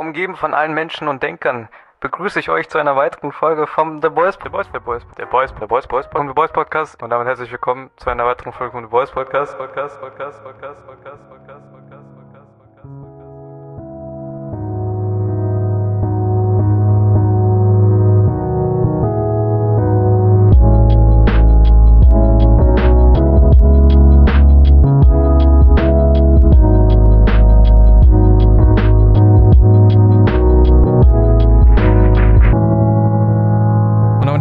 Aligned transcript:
umgeben 0.00 0.34
von 0.34 0.54
allen 0.54 0.72
Menschen 0.72 1.08
und 1.08 1.22
Denkern, 1.22 1.68
begrüße 2.00 2.40
ich 2.40 2.48
euch 2.48 2.68
zu 2.70 2.78
einer 2.78 2.96
weiteren 2.96 3.32
Folge 3.32 3.66
vom 3.66 4.00
The 4.00 4.08
Boys, 4.08 4.38
The 4.42 4.48
Boys, 4.48 4.66
The 4.72 4.78
Boys, 4.78 5.06
The 5.18 5.26
Boys, 5.26 5.54
The 5.60 5.66
Boys, 5.66 5.86
Boys, 5.86 6.06
The 6.12 6.32
Boys 6.32 6.52
Podcast. 6.52 7.02
Und 7.02 7.10
damit 7.10 7.28
herzlich 7.28 7.52
willkommen 7.52 7.90
zu 7.96 8.08
einer 8.08 8.24
weiteren 8.24 8.52
Folge 8.52 8.72
vom 8.72 8.84
The 8.84 8.90
Boys 8.90 9.10
Podcast, 9.10 9.56
Podcast, 9.58 10.00
Podcast, 10.00 10.42
Podcast, 10.42 10.86
Podcast, 10.86 11.28
Podcast. 11.28 11.79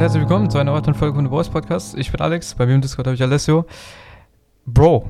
Herzlich 0.10 0.28
willkommen 0.28 0.50
zu 0.50 0.58
einer 0.58 0.74
weiteren 0.74 0.96
Folge 0.96 1.14
von 1.14 1.26
The 1.26 1.30
Boys 1.30 1.50
Podcast. 1.50 1.96
Ich 1.96 2.12
bin 2.12 2.20
Alex, 2.20 2.56
bei 2.56 2.66
mir 2.66 2.74
im 2.74 2.82
Discord 2.82 3.06
habe 3.06 3.14
ich 3.14 3.22
Alessio. 3.22 3.68
Bro, 4.66 5.08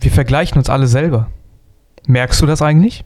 wir 0.00 0.10
vergleichen 0.10 0.58
uns 0.58 0.68
alle 0.68 0.88
selber. 0.88 1.30
Merkst 2.08 2.42
du 2.42 2.46
das 2.46 2.62
eigentlich? 2.62 3.04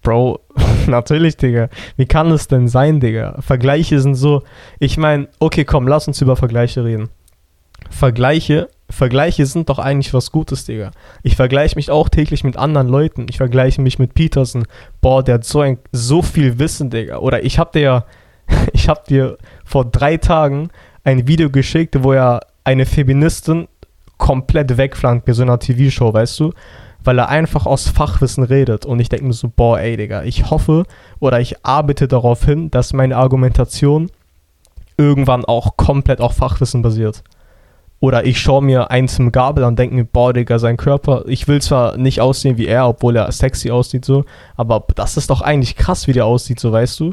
Bro, 0.00 0.40
natürlich, 0.86 1.36
Digga. 1.36 1.68
Wie 1.98 2.06
kann 2.06 2.30
es 2.30 2.48
denn 2.48 2.66
sein, 2.66 2.98
Digga? 2.98 3.36
Vergleiche 3.42 4.00
sind 4.00 4.14
so. 4.14 4.42
Ich 4.78 4.96
meine, 4.96 5.28
okay, 5.38 5.66
komm, 5.66 5.86
lass 5.86 6.08
uns 6.08 6.22
über 6.22 6.36
Vergleiche 6.36 6.82
reden. 6.82 7.10
Vergleiche, 7.90 8.70
Vergleiche 8.88 9.44
sind 9.44 9.68
doch 9.68 9.78
eigentlich 9.78 10.14
was 10.14 10.32
Gutes, 10.32 10.64
Digga. 10.64 10.92
Ich 11.22 11.36
vergleiche 11.36 11.76
mich 11.76 11.90
auch 11.90 12.08
täglich 12.08 12.42
mit 12.42 12.56
anderen 12.56 12.88
Leuten. 12.88 13.26
Ich 13.28 13.36
vergleiche 13.36 13.82
mich 13.82 13.98
mit 13.98 14.14
Peterson. 14.14 14.64
Boah, 15.02 15.22
der 15.22 15.34
hat 15.34 15.44
so 15.44 15.60
ein 15.60 15.76
so 15.92 16.22
viel 16.22 16.58
Wissen, 16.58 16.88
Digga. 16.88 17.18
Oder 17.18 17.44
ich 17.44 17.58
hab 17.58 17.72
dir 17.72 17.82
ja, 17.82 18.04
ich 18.72 18.88
hab 18.88 19.06
dir 19.06 19.38
vor 19.64 19.84
drei 19.84 20.16
Tagen 20.16 20.70
ein 21.04 21.26
Video 21.26 21.50
geschickt, 21.50 22.02
wo 22.02 22.12
er 22.12 22.40
eine 22.64 22.86
Feministin 22.86 23.68
komplett 24.18 24.76
wegflankt 24.76 25.24
bei 25.24 25.32
so 25.32 25.42
einer 25.42 25.58
TV-Show, 25.58 26.12
weißt 26.12 26.40
du? 26.40 26.52
weil 27.04 27.18
er 27.18 27.28
einfach 27.28 27.66
aus 27.66 27.88
Fachwissen 27.88 28.44
redet. 28.44 28.86
Und 28.86 29.00
ich 29.00 29.08
denke 29.08 29.26
mir 29.26 29.32
so, 29.32 29.50
boah, 29.54 29.78
ey, 29.78 29.96
Digga, 29.96 30.22
ich 30.22 30.50
hoffe 30.50 30.84
oder 31.18 31.40
ich 31.40 31.64
arbeite 31.64 32.08
darauf 32.08 32.44
hin, 32.44 32.70
dass 32.70 32.92
meine 32.92 33.16
Argumentation 33.16 34.10
irgendwann 34.96 35.44
auch 35.44 35.76
komplett 35.76 36.20
auf 36.20 36.36
Fachwissen 36.36 36.82
basiert. 36.82 37.22
Oder 38.00 38.24
ich 38.24 38.40
schaue 38.40 38.62
mir 38.62 38.90
eins 38.90 39.18
im 39.18 39.30
Gabel 39.30 39.64
an 39.64 39.70
und 39.70 39.78
denke 39.78 39.94
mir, 39.94 40.04
boah, 40.04 40.32
Digga, 40.32 40.58
sein 40.58 40.78
Körper, 40.78 41.24
ich 41.26 41.48
will 41.48 41.60
zwar 41.60 41.98
nicht 41.98 42.20
aussehen 42.20 42.56
wie 42.56 42.66
er, 42.66 42.88
obwohl 42.88 43.16
er 43.16 43.30
sexy 43.30 43.70
aussieht 43.70 44.06
so, 44.06 44.24
aber 44.56 44.84
das 44.94 45.18
ist 45.18 45.28
doch 45.28 45.42
eigentlich 45.42 45.76
krass, 45.76 46.06
wie 46.06 46.14
der 46.14 46.24
aussieht, 46.24 46.60
so, 46.60 46.72
weißt 46.72 47.00
du? 47.00 47.12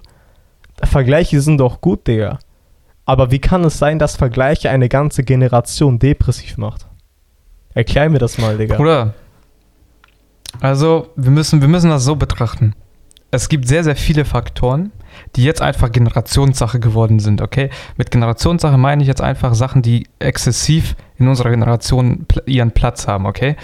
Vergleiche 0.83 1.41
sind 1.41 1.59
doch 1.59 1.81
gut, 1.81 2.07
Digga. 2.07 2.39
Aber 3.05 3.31
wie 3.31 3.39
kann 3.39 3.63
es 3.63 3.77
sein, 3.77 3.99
dass 3.99 4.15
Vergleiche 4.15 4.69
eine 4.69 4.89
ganze 4.89 5.23
Generation 5.23 5.97
depressiv 5.97 6.57
macht? 6.57 6.87
Erklär 7.73 8.09
mir 8.09 8.19
das 8.19 8.37
mal, 8.37 8.57
Digga. 8.57 8.75
Bruder, 8.75 9.13
also 10.59 11.09
wir 11.15 11.31
müssen, 11.31 11.61
wir 11.61 11.67
müssen 11.67 11.89
das 11.89 12.03
so 12.03 12.15
betrachten. 12.15 12.73
Es 13.29 13.49
gibt 13.49 13.67
sehr, 13.67 13.83
sehr 13.83 13.95
viele 13.95 14.25
Faktoren, 14.25 14.91
die 15.35 15.43
jetzt 15.43 15.61
einfach 15.61 15.91
Generationssache 15.91 16.79
geworden 16.79 17.19
sind, 17.19 17.41
okay? 17.41 17.69
Mit 17.97 18.11
Generationssache 18.11 18.77
meine 18.77 19.01
ich 19.01 19.07
jetzt 19.07 19.21
einfach 19.21 19.53
Sachen, 19.53 19.81
die 19.81 20.07
exzessiv 20.19 20.95
in 21.17 21.27
unserer 21.27 21.49
Generation 21.49 22.25
ihren 22.45 22.71
Platz 22.71 23.07
haben, 23.07 23.25
okay? 23.25 23.55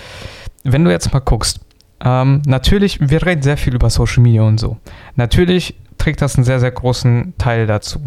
Wenn 0.63 0.83
du 0.83 0.91
jetzt 0.91 1.13
mal 1.13 1.19
guckst, 1.19 1.61
ähm, 2.03 2.41
natürlich, 2.45 2.99
wir 2.99 3.25
reden 3.25 3.41
sehr 3.41 3.57
viel 3.57 3.75
über 3.75 3.89
Social 3.89 4.21
Media 4.21 4.41
und 4.43 4.59
so. 4.59 4.77
Natürlich 5.15 5.75
trägt 6.03 6.21
das 6.21 6.35
einen 6.35 6.43
sehr, 6.43 6.59
sehr 6.59 6.71
großen 6.71 7.33
Teil 7.37 7.65
dazu. 7.65 8.01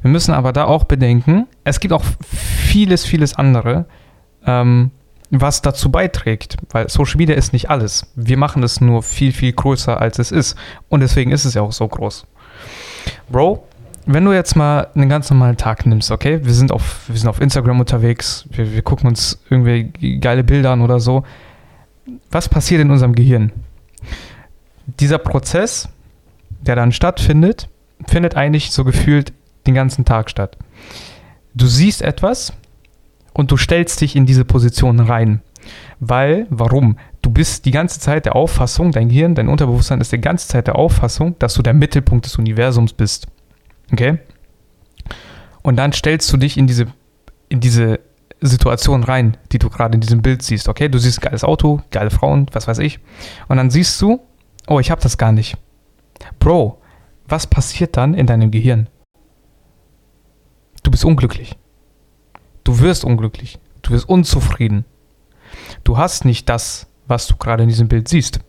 Wir 0.00 0.10
müssen 0.10 0.32
aber 0.32 0.54
da 0.54 0.64
auch 0.64 0.84
bedenken, 0.84 1.46
es 1.64 1.80
gibt 1.80 1.92
auch 1.92 2.04
vieles, 2.24 3.04
vieles 3.04 3.34
andere, 3.34 3.84
ähm, 4.46 4.90
was 5.30 5.60
dazu 5.60 5.90
beiträgt, 5.90 6.56
weil 6.70 6.88
Social 6.88 7.18
Media 7.18 7.34
ist 7.34 7.52
nicht 7.52 7.68
alles. 7.68 8.10
Wir 8.16 8.38
machen 8.38 8.62
es 8.62 8.80
nur 8.80 9.02
viel, 9.02 9.32
viel 9.32 9.52
größer, 9.52 10.00
als 10.00 10.18
es 10.18 10.32
ist. 10.32 10.56
Und 10.88 11.00
deswegen 11.00 11.30
ist 11.30 11.44
es 11.44 11.52
ja 11.52 11.60
auch 11.60 11.72
so 11.72 11.86
groß. 11.86 12.26
Bro, 13.28 13.66
wenn 14.06 14.24
du 14.24 14.32
jetzt 14.32 14.56
mal 14.56 14.88
einen 14.94 15.10
ganz 15.10 15.28
normalen 15.30 15.58
Tag 15.58 15.84
nimmst, 15.84 16.10
okay? 16.10 16.40
Wir 16.42 16.54
sind 16.54 16.72
auf, 16.72 17.06
wir 17.08 17.18
sind 17.18 17.28
auf 17.28 17.40
Instagram 17.40 17.80
unterwegs, 17.80 18.46
wir, 18.50 18.72
wir 18.72 18.82
gucken 18.82 19.08
uns 19.08 19.42
irgendwie 19.50 20.18
geile 20.20 20.42
Bilder 20.42 20.70
an 20.70 20.80
oder 20.80 21.00
so. 21.00 21.24
Was 22.30 22.48
passiert 22.48 22.80
in 22.80 22.90
unserem 22.90 23.14
Gehirn? 23.14 23.52
Dieser 25.00 25.18
Prozess, 25.18 25.88
der 26.62 26.76
dann 26.76 26.92
stattfindet, 26.92 27.68
findet 28.06 28.36
eigentlich 28.36 28.70
so 28.70 28.84
gefühlt 28.84 29.32
den 29.66 29.74
ganzen 29.74 30.04
Tag 30.04 30.30
statt. 30.30 30.56
Du 31.54 31.66
siehst 31.66 32.02
etwas, 32.02 32.52
und 33.32 33.50
du 33.50 33.56
stellst 33.56 34.00
dich 34.00 34.16
in 34.16 34.26
diese 34.26 34.44
Position 34.44 35.00
rein. 35.00 35.40
Weil, 36.00 36.46
warum? 36.50 36.98
Du 37.22 37.30
bist 37.30 37.64
die 37.64 37.70
ganze 37.70 38.00
Zeit 38.00 38.26
der 38.26 38.34
Auffassung, 38.34 38.90
dein 38.92 39.08
Gehirn, 39.08 39.34
dein 39.34 39.48
Unterbewusstsein 39.48 40.00
ist 40.00 40.12
die 40.12 40.20
ganze 40.20 40.48
Zeit 40.48 40.66
der 40.66 40.76
Auffassung, 40.76 41.38
dass 41.38 41.54
du 41.54 41.62
der 41.62 41.74
Mittelpunkt 41.74 42.26
des 42.26 42.36
Universums 42.36 42.92
bist. 42.92 43.28
Okay? 43.92 44.18
Und 45.62 45.76
dann 45.76 45.92
stellst 45.92 46.32
du 46.32 46.36
dich 46.36 46.58
in 46.58 46.66
diese, 46.66 46.86
in 47.48 47.60
diese 47.60 48.00
Situation 48.40 49.04
rein, 49.04 49.36
die 49.52 49.60
du 49.60 49.70
gerade 49.70 49.94
in 49.94 50.00
diesem 50.00 50.20
Bild 50.20 50.42
siehst. 50.42 50.68
Okay? 50.68 50.88
Du 50.88 50.98
siehst 50.98 51.20
geiles 51.20 51.44
Auto, 51.44 51.80
geile 51.92 52.10
Frauen, 52.10 52.46
was 52.52 52.66
weiß 52.66 52.78
ich. 52.78 52.98
Und 53.46 53.56
dann 53.56 53.70
siehst 53.70 54.00
du, 54.02 54.20
oh, 54.66 54.80
ich 54.80 54.90
habe 54.90 55.00
das 55.00 55.16
gar 55.16 55.30
nicht. 55.30 55.56
Bro, 56.38 56.80
was 57.26 57.46
passiert 57.46 57.96
dann 57.96 58.14
in 58.14 58.26
deinem 58.26 58.50
Gehirn? 58.50 58.88
Du 60.82 60.90
bist 60.90 61.04
unglücklich. 61.04 61.56
Du 62.64 62.80
wirst 62.80 63.04
unglücklich. 63.04 63.58
Du 63.82 63.92
wirst 63.92 64.08
unzufrieden. 64.08 64.84
Du 65.84 65.96
hast 65.96 66.24
nicht 66.24 66.48
das, 66.48 66.86
was 67.06 67.26
du 67.26 67.36
gerade 67.36 67.62
in 67.62 67.68
diesem 67.68 67.88
Bild 67.88 68.08
siehst. 68.08 68.40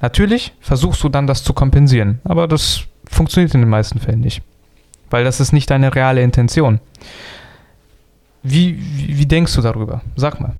Natürlich 0.00 0.54
versuchst 0.60 1.02
du 1.02 1.08
dann 1.08 1.26
das 1.26 1.44
zu 1.44 1.52
kompensieren, 1.52 2.20
aber 2.24 2.48
das 2.48 2.82
funktioniert 3.04 3.54
in 3.54 3.60
den 3.60 3.70
meisten 3.70 3.98
Fällen 3.98 4.20
nicht. 4.20 4.42
Weil 5.10 5.24
das 5.24 5.40
ist 5.40 5.52
nicht 5.52 5.70
deine 5.70 5.94
reale 5.94 6.22
Intention. 6.22 6.80
Wie, 8.42 8.78
wie, 8.78 9.18
wie 9.18 9.26
denkst 9.26 9.54
du 9.54 9.62
darüber? 9.62 10.02
Sag 10.16 10.40
mal. 10.40 10.56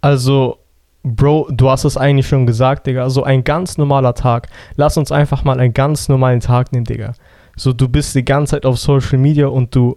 Also, 0.00 0.58
Bro, 1.02 1.48
du 1.50 1.68
hast 1.68 1.84
es 1.84 1.96
eigentlich 1.96 2.28
schon 2.28 2.46
gesagt, 2.46 2.86
Digga. 2.86 3.10
So 3.10 3.24
ein 3.24 3.44
ganz 3.44 3.76
normaler 3.76 4.14
Tag. 4.14 4.48
Lass 4.76 4.96
uns 4.96 5.10
einfach 5.10 5.44
mal 5.44 5.58
einen 5.58 5.74
ganz 5.74 6.08
normalen 6.08 6.40
Tag 6.40 6.72
nehmen, 6.72 6.84
Digga. 6.84 7.14
So, 7.56 7.72
du 7.72 7.88
bist 7.88 8.14
die 8.14 8.24
ganze 8.24 8.52
Zeit 8.52 8.66
auf 8.66 8.78
Social 8.78 9.18
Media 9.18 9.46
und 9.46 9.74
du 9.74 9.96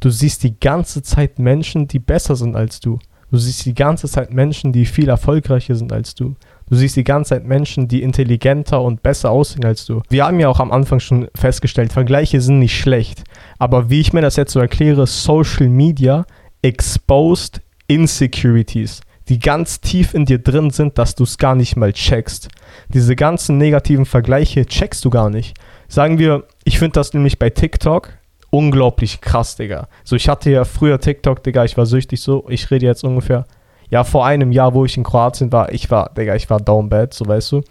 Du 0.00 0.10
siehst 0.10 0.44
die 0.44 0.58
ganze 0.58 1.02
Zeit 1.02 1.38
Menschen, 1.38 1.88
die 1.88 1.98
besser 1.98 2.36
sind 2.36 2.54
als 2.54 2.78
du. 2.80 2.98
Du 3.30 3.36
siehst 3.36 3.66
die 3.66 3.74
ganze 3.74 4.08
Zeit 4.08 4.32
Menschen, 4.32 4.72
die 4.72 4.86
viel 4.86 5.08
erfolgreicher 5.08 5.74
sind 5.74 5.92
als 5.92 6.14
du. 6.14 6.34
Du 6.68 6.76
siehst 6.76 6.96
die 6.96 7.04
ganze 7.04 7.30
Zeit 7.30 7.44
Menschen, 7.44 7.88
die 7.88 8.02
intelligenter 8.02 8.80
und 8.80 9.02
besser 9.02 9.30
aussehen 9.30 9.64
als 9.64 9.84
du. 9.84 10.02
Wir 10.08 10.24
haben 10.24 10.40
ja 10.40 10.48
auch 10.48 10.60
am 10.60 10.70
Anfang 10.70 11.00
schon 11.00 11.28
festgestellt, 11.34 11.92
Vergleiche 11.92 12.40
sind 12.40 12.58
nicht 12.58 12.78
schlecht. 12.78 13.24
Aber 13.58 13.90
wie 13.90 14.00
ich 14.00 14.12
mir 14.12 14.20
das 14.20 14.36
jetzt 14.36 14.52
so 14.52 14.60
erkläre, 14.60 15.06
Social 15.06 15.68
Media 15.68 16.24
exposed 16.62 17.60
Insecurities, 17.86 19.00
die 19.28 19.38
ganz 19.38 19.80
tief 19.80 20.14
in 20.14 20.24
dir 20.24 20.38
drin 20.38 20.70
sind, 20.70 20.98
dass 20.98 21.14
du 21.14 21.24
es 21.24 21.38
gar 21.38 21.54
nicht 21.54 21.76
mal 21.76 21.92
checkst. 21.92 22.48
Diese 22.88 23.16
ganzen 23.16 23.58
negativen 23.58 24.06
Vergleiche 24.06 24.66
checkst 24.66 25.04
du 25.04 25.10
gar 25.10 25.30
nicht. 25.30 25.56
Sagen 25.88 26.18
wir, 26.18 26.44
ich 26.64 26.78
finde 26.78 26.92
das 26.92 27.12
nämlich 27.14 27.38
bei 27.38 27.50
TikTok 27.50 28.10
unglaublich 28.50 29.20
krass, 29.20 29.56
Digga. 29.56 29.88
So, 30.04 30.16
ich 30.16 30.28
hatte 30.28 30.50
ja 30.50 30.64
früher 30.64 31.00
TikTok, 31.00 31.42
Digga, 31.42 31.64
ich 31.64 31.76
war 31.76 31.86
süchtig 31.86 32.20
so. 32.20 32.46
Ich 32.48 32.70
rede 32.70 32.86
jetzt 32.86 33.04
ungefähr, 33.04 33.46
ja, 33.90 34.04
vor 34.04 34.26
einem 34.26 34.52
Jahr, 34.52 34.74
wo 34.74 34.84
ich 34.84 34.96
in 34.96 35.04
Kroatien 35.04 35.52
war, 35.52 35.72
ich 35.72 35.90
war, 35.90 36.10
Digga, 36.14 36.34
ich 36.34 36.48
war 36.50 36.60
down 36.60 36.88
bad, 36.88 37.14
so 37.14 37.26
weißt 37.26 37.52
du. 37.52 37.62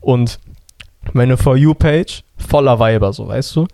Und 0.00 0.38
meine 1.12 1.36
For 1.36 1.56
You-Page 1.56 2.22
voller 2.36 2.78
Weiber, 2.78 3.12
so 3.12 3.26
weißt 3.26 3.56
du. 3.56 3.66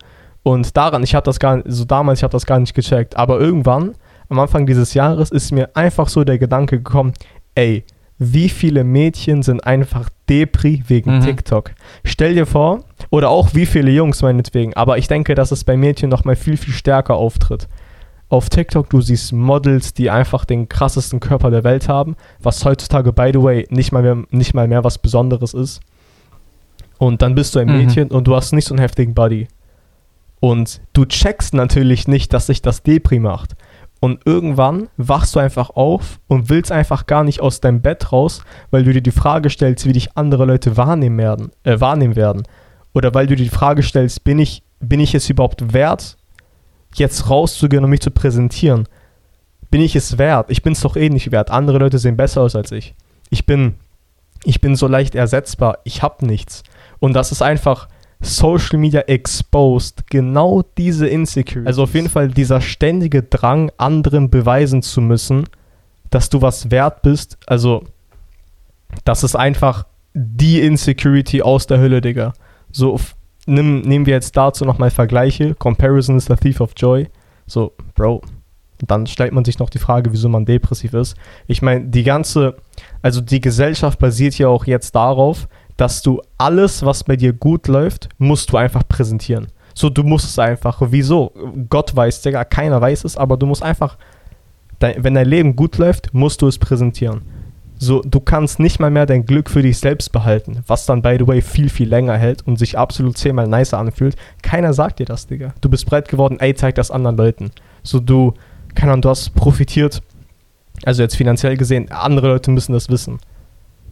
Und 0.43 0.77
daran, 0.77 1.03
ich 1.03 1.13
habe 1.13 1.25
das 1.25 1.39
gar 1.39 1.57
nicht, 1.57 1.65
so 1.67 1.85
damals, 1.85 2.19
ich 2.19 2.23
habe 2.23 2.31
das 2.31 2.45
gar 2.45 2.59
nicht 2.59 2.73
gecheckt. 2.73 3.17
Aber 3.17 3.39
irgendwann, 3.39 3.95
am 4.29 4.39
Anfang 4.39 4.65
dieses 4.65 4.93
Jahres, 4.93 5.31
ist 5.31 5.51
mir 5.51 5.75
einfach 5.75 6.07
so 6.07 6.23
der 6.23 6.37
Gedanke 6.37 6.77
gekommen, 6.77 7.13
ey, 7.57 7.83
wie 8.19 8.49
viele 8.49 8.83
Mädchen 8.83 9.43
sind 9.43 9.65
einfach 9.65 10.09
Depri 10.29 10.83
wegen 10.87 11.17
Mhm. 11.17 11.21
TikTok? 11.21 11.71
Stell 12.03 12.33
dir 12.35 12.45
vor, 12.45 12.83
oder 13.09 13.29
auch 13.29 13.53
wie 13.53 13.65
viele 13.65 13.91
Jungs 13.91 14.21
meinetwegen, 14.21 14.73
aber 14.75 14.97
ich 14.97 15.07
denke, 15.07 15.35
dass 15.35 15.51
es 15.51 15.63
bei 15.63 15.75
Mädchen 15.77 16.09
nochmal 16.09 16.35
viel, 16.35 16.57
viel 16.57 16.73
stärker 16.73 17.15
auftritt. 17.15 17.67
Auf 18.29 18.49
TikTok, 18.49 18.89
du 18.89 19.01
siehst 19.01 19.31
Models, 19.33 19.93
die 19.93 20.09
einfach 20.09 20.45
den 20.45 20.67
krassesten 20.67 21.19
Körper 21.19 21.49
der 21.51 21.63
Welt 21.63 21.87
haben, 21.87 22.15
was 22.39 22.63
heutzutage, 22.65 23.13
by 23.13 23.29
the 23.33 23.41
way, 23.41 23.65
nicht 23.69 23.91
mal 23.91 24.01
mehr, 24.03 24.17
nicht 24.31 24.53
mal 24.53 24.67
mehr 24.67 24.83
was 24.83 24.97
Besonderes 24.97 25.53
ist. 25.53 25.79
Und 26.97 27.21
dann 27.21 27.35
bist 27.35 27.55
du 27.55 27.59
ein 27.59 27.67
Mhm. 27.67 27.77
Mädchen 27.77 28.07
und 28.11 28.27
du 28.27 28.35
hast 28.35 28.51
nicht 28.51 28.65
so 28.67 28.73
einen 28.73 28.81
heftigen 28.81 29.13
Body. 29.13 29.47
Und 30.39 30.81
du 30.93 31.05
checkst 31.05 31.53
natürlich 31.53 32.07
nicht, 32.07 32.33
dass 32.33 32.47
sich 32.47 32.61
das 32.61 32.83
Depri 32.83 33.19
macht. 33.19 33.55
Und 33.99 34.21
irgendwann 34.25 34.89
wachst 34.97 35.35
du 35.35 35.39
einfach 35.39 35.71
auf 35.71 36.19
und 36.27 36.49
willst 36.49 36.71
einfach 36.71 37.07
gar 37.07 37.23
nicht 37.23 37.41
aus 37.41 37.61
deinem 37.61 37.81
Bett 37.81 38.11
raus, 38.11 38.43
weil 38.69 38.83
du 38.83 38.93
dir 38.93 39.01
die 39.01 39.11
Frage 39.11 39.49
stellst, 39.49 39.85
wie 39.85 39.93
dich 39.93 40.15
andere 40.15 40.45
Leute 40.45 40.77
wahrnehmen 40.77 41.17
werden. 41.17 41.51
Äh, 41.63 41.79
wahrnehmen 41.79 42.15
werden. 42.15 42.43
Oder 42.93 43.13
weil 43.13 43.27
du 43.27 43.35
dir 43.35 43.43
die 43.43 43.49
Frage 43.49 43.81
stellst, 43.81 44.23
bin 44.23 44.39
ich, 44.39 44.63
bin 44.79 44.99
ich 44.99 45.15
es 45.15 45.29
überhaupt 45.29 45.73
wert, 45.73 46.17
jetzt 46.93 47.29
rauszugehen 47.29 47.83
und 47.83 47.89
mich 47.89 48.01
zu 48.01 48.11
präsentieren? 48.11 48.87
Bin 49.71 49.81
ich 49.81 49.95
es 49.95 50.17
wert? 50.17 50.49
Ich 50.49 50.61
bin 50.63 50.73
es 50.73 50.81
doch 50.81 50.95
eh 50.95 51.09
nicht 51.09 51.31
wert. 51.31 51.51
Andere 51.51 51.79
Leute 51.79 51.99
sehen 51.99 52.17
besser 52.17 52.41
aus 52.41 52.55
als 52.55 52.71
ich. 52.71 52.95
Ich 53.29 53.45
bin, 53.45 53.75
ich 54.43 54.61
bin 54.61 54.75
so 54.75 54.87
leicht 54.87 55.15
ersetzbar. 55.15 55.79
Ich 55.83 56.03
habe 56.03 56.25
nichts. 56.25 56.63
Und 56.99 57.13
das 57.13 57.31
ist 57.31 57.41
einfach 57.41 57.87
Social 58.19 58.79
Media 58.79 59.01
exposed 59.01 60.09
genau 60.09 60.63
diese 60.77 61.07
Insecurity. 61.07 61.67
Also 61.67 61.83
auf 61.83 61.93
jeden 61.93 62.09
Fall 62.09 62.29
dieser 62.29 62.61
ständige 62.61 63.23
Drang, 63.23 63.71
anderen 63.77 64.29
beweisen 64.29 64.81
zu 64.81 65.01
müssen, 65.01 65.45
dass 66.09 66.29
du 66.29 66.41
was 66.41 66.71
wert 66.71 67.01
bist. 67.01 67.37
Also, 67.45 67.83
das 69.03 69.23
ist 69.23 69.35
einfach 69.35 69.85
die 70.13 70.61
Insecurity 70.61 71.41
aus 71.41 71.67
der 71.67 71.79
Hölle, 71.79 72.01
Digga. 72.01 72.33
So, 72.71 72.99
nimm, 73.45 73.81
nehmen 73.81 74.05
wir 74.05 74.13
jetzt 74.13 74.35
dazu 74.35 74.65
nochmal 74.65 74.89
Vergleiche. 74.89 75.53
Comparison 75.55 76.17
is 76.17 76.25
the 76.25 76.35
thief 76.35 76.59
of 76.59 76.71
joy. 76.75 77.07
So, 77.45 77.73
Bro. 77.95 78.21
Dann 78.85 79.07
stellt 79.07 79.33
man 79.33 79.43
sich 79.43 79.57
noch 79.57 79.71
die 79.71 79.79
Frage, 79.79 80.13
wieso 80.13 80.29
man 80.29 80.45
depressiv 80.45 80.93
ist. 80.93 81.15
Ich 81.47 81.63
meine, 81.63 81.85
die 81.85 82.03
ganze, 82.03 82.57
also 83.01 83.21
die 83.21 83.41
Gesellschaft 83.41 83.97
basiert 83.97 84.37
ja 84.37 84.49
auch 84.49 84.67
jetzt 84.67 84.93
darauf, 84.93 85.47
dass 85.77 86.01
du 86.01 86.21
alles, 86.37 86.83
was 86.83 87.03
bei 87.03 87.15
dir 87.15 87.33
gut 87.33 87.67
läuft, 87.67 88.09
musst 88.17 88.51
du 88.51 88.57
einfach 88.57 88.87
präsentieren. 88.87 89.47
So, 89.73 89.89
du 89.89 90.03
musst 90.03 90.25
es 90.25 90.39
einfach. 90.39 90.81
Wieso? 90.89 91.31
Gott 91.69 91.95
weiß, 91.95 92.23
Digga, 92.23 92.43
keiner 92.43 92.81
weiß 92.81 93.03
es, 93.03 93.15
aber 93.15 93.37
du 93.37 93.45
musst 93.45 93.61
einfach, 93.61 93.97
dein, 94.79 95.03
wenn 95.03 95.13
dein 95.13 95.27
Leben 95.27 95.55
gut 95.55 95.77
läuft, 95.77 96.13
musst 96.15 96.41
du 96.41 96.47
es 96.47 96.57
präsentieren. 96.57 97.21
So, 97.79 98.01
du 98.01 98.19
kannst 98.19 98.59
nicht 98.59 98.79
mal 98.79 98.89
mehr 98.89 99.05
dein 99.05 99.27
Glück 99.27 99.51
für 99.51 99.61
dich 99.61 99.77
selbst 99.77 100.11
behalten, 100.11 100.63
was 100.65 100.87
dann, 100.87 101.03
by 101.03 101.17
the 101.19 101.27
way, 101.27 101.43
viel, 101.43 101.69
viel 101.69 101.87
länger 101.87 102.17
hält 102.17 102.45
und 102.47 102.57
sich 102.57 102.75
absolut 102.75 103.19
zehnmal 103.19 103.47
nicer 103.47 103.77
anfühlt. 103.77 104.15
Keiner 104.41 104.73
sagt 104.73 104.97
dir 104.97 105.05
das, 105.05 105.27
Digga. 105.27 105.53
Du 105.61 105.69
bist 105.69 105.85
breit 105.85 106.09
geworden, 106.09 106.37
ey, 106.39 106.55
zeig 106.55 106.73
das 106.73 106.89
anderen 106.89 107.17
Leuten. 107.17 107.51
So, 107.83 107.99
du, 107.99 108.33
keine 108.73 108.93
Ahnung, 108.93 109.03
du 109.03 109.09
hast 109.09 109.35
profitiert, 109.35 110.01
also 110.85 111.03
jetzt 111.03 111.15
finanziell 111.15 111.55
gesehen, 111.55 111.91
andere 111.91 112.29
Leute 112.29 112.49
müssen 112.49 112.73
das 112.73 112.89
wissen. 112.89 113.19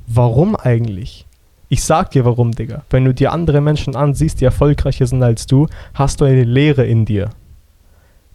Warum 0.08 0.56
eigentlich? 0.56 1.25
Ich 1.70 1.84
sag 1.84 2.12
dir 2.12 2.26
warum, 2.26 2.52
Digga. 2.52 2.84
Wenn 2.90 3.06
du 3.06 3.14
dir 3.14 3.32
andere 3.32 3.62
Menschen 3.62 3.96
ansiehst, 3.96 4.42
die 4.42 4.46
erfolgreicher 4.46 5.08
sind 5.08 5.24
als 5.24 5.48
du, 5.48 5.68
hast 5.94 6.22
du 6.22 6.26
eine 6.26 6.44
Leere 6.44 6.86
in 6.86 7.06
dir. 7.06 7.30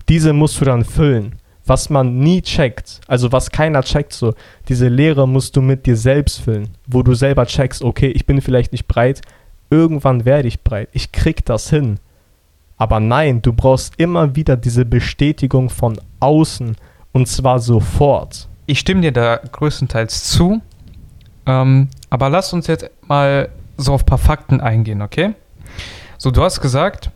Diese 0.09 0.32
musst 0.32 0.61
du 0.61 0.65
dann 0.65 0.85
füllen. 0.85 1.37
Was 1.67 1.88
man 1.91 2.19
nie 2.19 2.43
checkt, 2.43 3.00
also 3.06 3.31
was 3.31 3.50
keiner 3.50 3.82
checkt, 3.82 4.12
so, 4.12 4.35
diese 4.69 4.88
Leere 4.88 5.29
musst 5.29 5.55
du 5.55 5.62
mit 5.62 5.87
dir 5.87 5.97
selbst 5.97 6.41
füllen, 6.41 6.71
wo 6.88 7.03
du 7.03 7.15
selber 7.15 7.47
checkst, 7.47 7.82
okay, 7.82 8.09
ich 8.09 8.27
bin 8.27 8.41
vielleicht 8.41 8.73
nicht 8.73 8.88
breit, 8.88 9.21
irgendwann 9.69 10.25
werde 10.25 10.49
ich 10.49 10.65
breit, 10.65 10.88
ich 10.93 11.12
krieg 11.12 11.44
das 11.44 11.71
hin. 11.71 12.00
Aber 12.77 12.99
nein, 12.99 13.43
du 13.43 13.53
brauchst 13.53 13.94
immer 13.99 14.35
wieder 14.35 14.56
diese 14.56 14.85
Bestätigung 14.85 15.71
von 15.71 16.00
außen 16.19 16.77
und 17.12 17.29
zwar 17.29 17.61
sofort. 17.61 18.49
Ich 18.67 18.81
stimme 18.81 19.03
dir 19.03 19.12
da 19.12 19.37
größtenteils 19.37 20.25
zu. 20.25 20.62
Ähm, 21.50 21.88
aber 22.11 22.31
lass 22.31 22.52
uns 22.52 22.69
jetzt 22.69 22.88
mal 23.08 23.49
so 23.76 23.93
auf 23.93 24.02
ein 24.02 24.06
paar 24.06 24.19
Fakten 24.19 24.61
eingehen, 24.61 25.02
okay? 25.02 25.35
So, 26.17 26.31
du 26.31 26.43
hast 26.43 26.61
gesagt, 26.61 27.11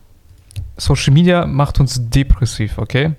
Social 0.77 1.13
Media 1.13 1.45
macht 1.45 1.79
uns 1.79 2.09
depressiv, 2.09 2.77
okay? 2.77 3.13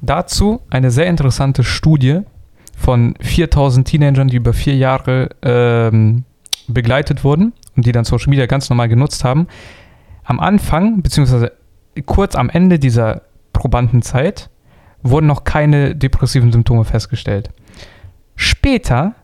Dazu 0.00 0.60
eine 0.70 0.90
sehr 0.90 1.06
interessante 1.06 1.64
Studie 1.64 2.20
von 2.76 3.14
4000 3.20 3.86
Teenagern, 3.86 4.28
die 4.28 4.36
über 4.36 4.52
vier 4.52 4.76
Jahre 4.76 5.30
ähm, 5.42 6.24
begleitet 6.66 7.24
wurden 7.24 7.52
und 7.76 7.84
die 7.84 7.92
dann 7.92 8.04
Social 8.04 8.30
Media 8.30 8.46
ganz 8.46 8.70
normal 8.70 8.88
genutzt 8.88 9.22
haben. 9.22 9.48
Am 10.24 10.40
Anfang, 10.40 11.02
beziehungsweise 11.02 11.52
kurz 12.06 12.34
am 12.34 12.48
Ende 12.48 12.78
dieser 12.78 13.22
Probandenzeit, 13.52 14.48
wurden 15.02 15.26
noch 15.26 15.44
keine 15.44 15.94
depressiven 15.94 16.50
Symptome 16.52 16.84
festgestellt. 16.84 17.50
Später 18.36 19.14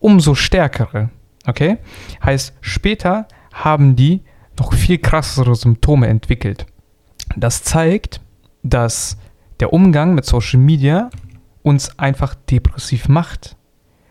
umso 0.00 0.34
stärkere. 0.34 1.10
Okay? 1.46 1.78
Heißt, 2.22 2.54
später 2.60 3.26
haben 3.52 3.96
die 3.96 4.22
noch 4.58 4.72
viel 4.72 4.98
krassere 4.98 5.54
Symptome 5.54 6.08
entwickelt. 6.08 6.66
Das 7.36 7.62
zeigt, 7.62 8.20
dass 8.62 9.18
der 9.60 9.72
Umgang 9.72 10.14
mit 10.14 10.24
Social 10.24 10.60
Media 10.60 11.10
uns 11.62 11.98
einfach 11.98 12.34
depressiv 12.34 13.08
macht. 13.08 13.56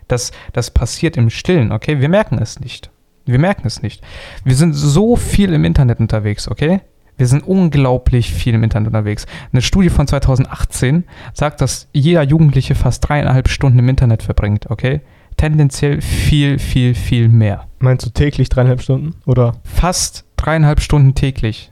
Das, 0.08 0.32
das 0.54 0.72
passiert 0.72 1.18
im 1.18 1.30
Stillen, 1.30 1.72
okay? 1.72 2.00
Wir 2.00 2.10
merken 2.10 2.40
es 2.40 2.60
nicht. 2.60 2.90
Wir 3.26 3.40
merken 3.40 3.68
es 3.68 3.82
nicht. 3.82 4.02
Wir 4.46 4.56
sind 4.56 4.74
so 4.74 5.16
viel 5.18 5.52
im 5.54 5.66
Internet 5.66 6.00
unterwegs, 6.00 6.48
okay? 6.48 6.82
Wir 7.18 7.28
sind 7.28 7.46
unglaublich 7.46 8.32
viel 8.32 8.54
im 8.54 8.64
Internet 8.64 8.88
unterwegs. 8.88 9.26
Eine 9.52 9.62
Studie 9.62 9.90
von 9.90 10.08
2018 10.08 11.04
sagt, 11.34 11.62
dass 11.62 11.90
jeder 11.92 12.24
Jugendliche 12.24 12.76
fast 12.76 13.08
dreieinhalb 13.08 13.50
Stunden 13.50 13.80
im 13.80 13.90
Internet 13.90 14.24
verbringt, 14.24 14.70
okay? 14.70 15.02
Tendenziell 15.38 16.02
viel, 16.02 16.60
viel, 16.60 16.96
viel 16.96 17.30
mehr. 17.30 17.68
Meinst 17.80 18.06
du 18.06 18.10
täglich 18.10 18.50
dreieinhalb 18.50 18.82
Stunden? 18.82 19.16
Oder? 19.26 19.54
Fast 19.64 20.26
dreieinhalb 20.36 20.82
Stunden 20.82 21.16
täglich. 21.16 21.72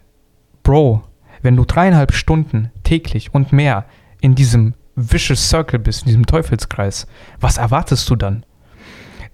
Bro, 0.63 1.03
wenn 1.41 1.55
du 1.55 1.65
dreieinhalb 1.65 2.13
Stunden 2.13 2.71
täglich 2.83 3.33
und 3.33 3.51
mehr 3.51 3.85
in 4.21 4.35
diesem 4.35 4.75
Vicious 4.95 5.49
Circle 5.49 5.79
bist, 5.79 6.03
in 6.03 6.07
diesem 6.07 6.25
Teufelskreis, 6.25 7.07
was 7.39 7.57
erwartest 7.57 8.09
du 8.09 8.15
dann? 8.15 8.45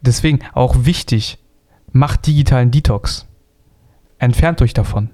Deswegen 0.02 0.40
auch 0.54 0.86
wichtig, 0.86 1.38
macht 1.92 2.26
digitalen 2.26 2.72
Detox. 2.72 3.28
Entfernt 4.18 4.62
euch 4.62 4.74
davon, 4.74 5.12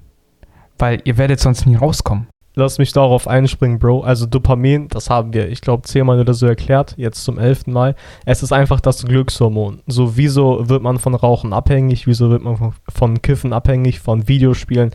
weil 0.78 1.02
ihr 1.04 1.18
werdet 1.18 1.40
sonst 1.40 1.66
nie 1.66 1.76
rauskommen 1.76 2.28
lass 2.58 2.80
mich 2.80 2.92
darauf 2.92 3.28
einspringen, 3.28 3.80
Bro. 3.80 4.02
Also 4.02 4.26
Dopamin, 4.26 4.88
das 4.90 5.10
haben 5.10 5.34
wir, 5.34 5.50
ich 5.50 5.62
glaube, 5.62 5.84
zehnmal 5.84 6.20
oder 6.20 6.34
so 6.34 6.48
erklärt, 6.48 6.96
jetzt 6.98 7.24
zum 7.24 7.38
elften 7.38 7.72
Mal. 7.72 7.96
Es 8.26 8.44
ist 8.44 8.52
einfach 8.52 8.82
das 8.82 9.06
Glückshormon. 9.06 9.82
So, 9.88 10.18
wieso 10.18 10.68
wird 10.68 10.82
man 10.82 10.98
von 10.98 11.16
Rauchen 11.16 11.54
abhängig? 11.54 12.08
Wieso 12.08 12.30
wird 12.30 12.44
man 12.44 12.58
von, 12.58 12.74
von 12.90 13.22
Kiffen 13.22 13.54
abhängig? 13.54 14.00
Von 14.00 14.28
Videospielen? 14.28 14.92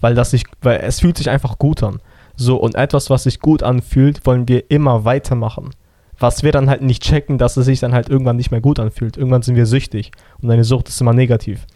Weil 0.00 0.14
das 0.14 0.30
sich, 0.30 0.44
weil 0.62 0.80
es 0.82 1.00
fühlt 1.00 1.18
sich 1.18 1.28
einfach 1.28 1.58
gut 1.58 1.82
an. 1.82 2.00
So, 2.36 2.56
und 2.56 2.76
etwas, 2.76 3.10
was 3.10 3.24
sich 3.24 3.40
gut 3.40 3.62
anfühlt, 3.62 4.24
wollen 4.24 4.48
wir 4.48 4.70
immer 4.70 5.04
weitermachen. 5.04 5.70
Was 6.18 6.42
wir 6.42 6.52
dann 6.52 6.70
halt 6.70 6.82
nicht 6.82 7.02
checken, 7.02 7.38
dass 7.38 7.56
es 7.56 7.66
sich 7.66 7.80
dann 7.80 7.92
halt 7.92 8.08
irgendwann 8.08 8.36
nicht 8.36 8.50
mehr 8.50 8.60
gut 8.60 8.78
anfühlt. 8.78 9.16
Irgendwann 9.16 9.42
sind 9.42 9.56
wir 9.56 9.66
süchtig. 9.66 10.12
Und 10.40 10.50
eine 10.50 10.64
Sucht 10.64 10.88
ist 10.88 11.00
immer 11.00 11.12
negativ. 11.12 11.66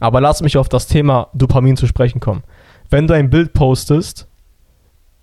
Aber 0.00 0.20
lass 0.20 0.42
mich 0.42 0.56
auf 0.56 0.68
das 0.68 0.86
Thema 0.86 1.28
Dopamin 1.34 1.76
zu 1.76 1.86
sprechen 1.86 2.20
kommen. 2.20 2.44
Wenn 2.90 3.06
du 3.06 3.14
ein 3.14 3.30
Bild 3.30 3.52
postest, 3.52 4.28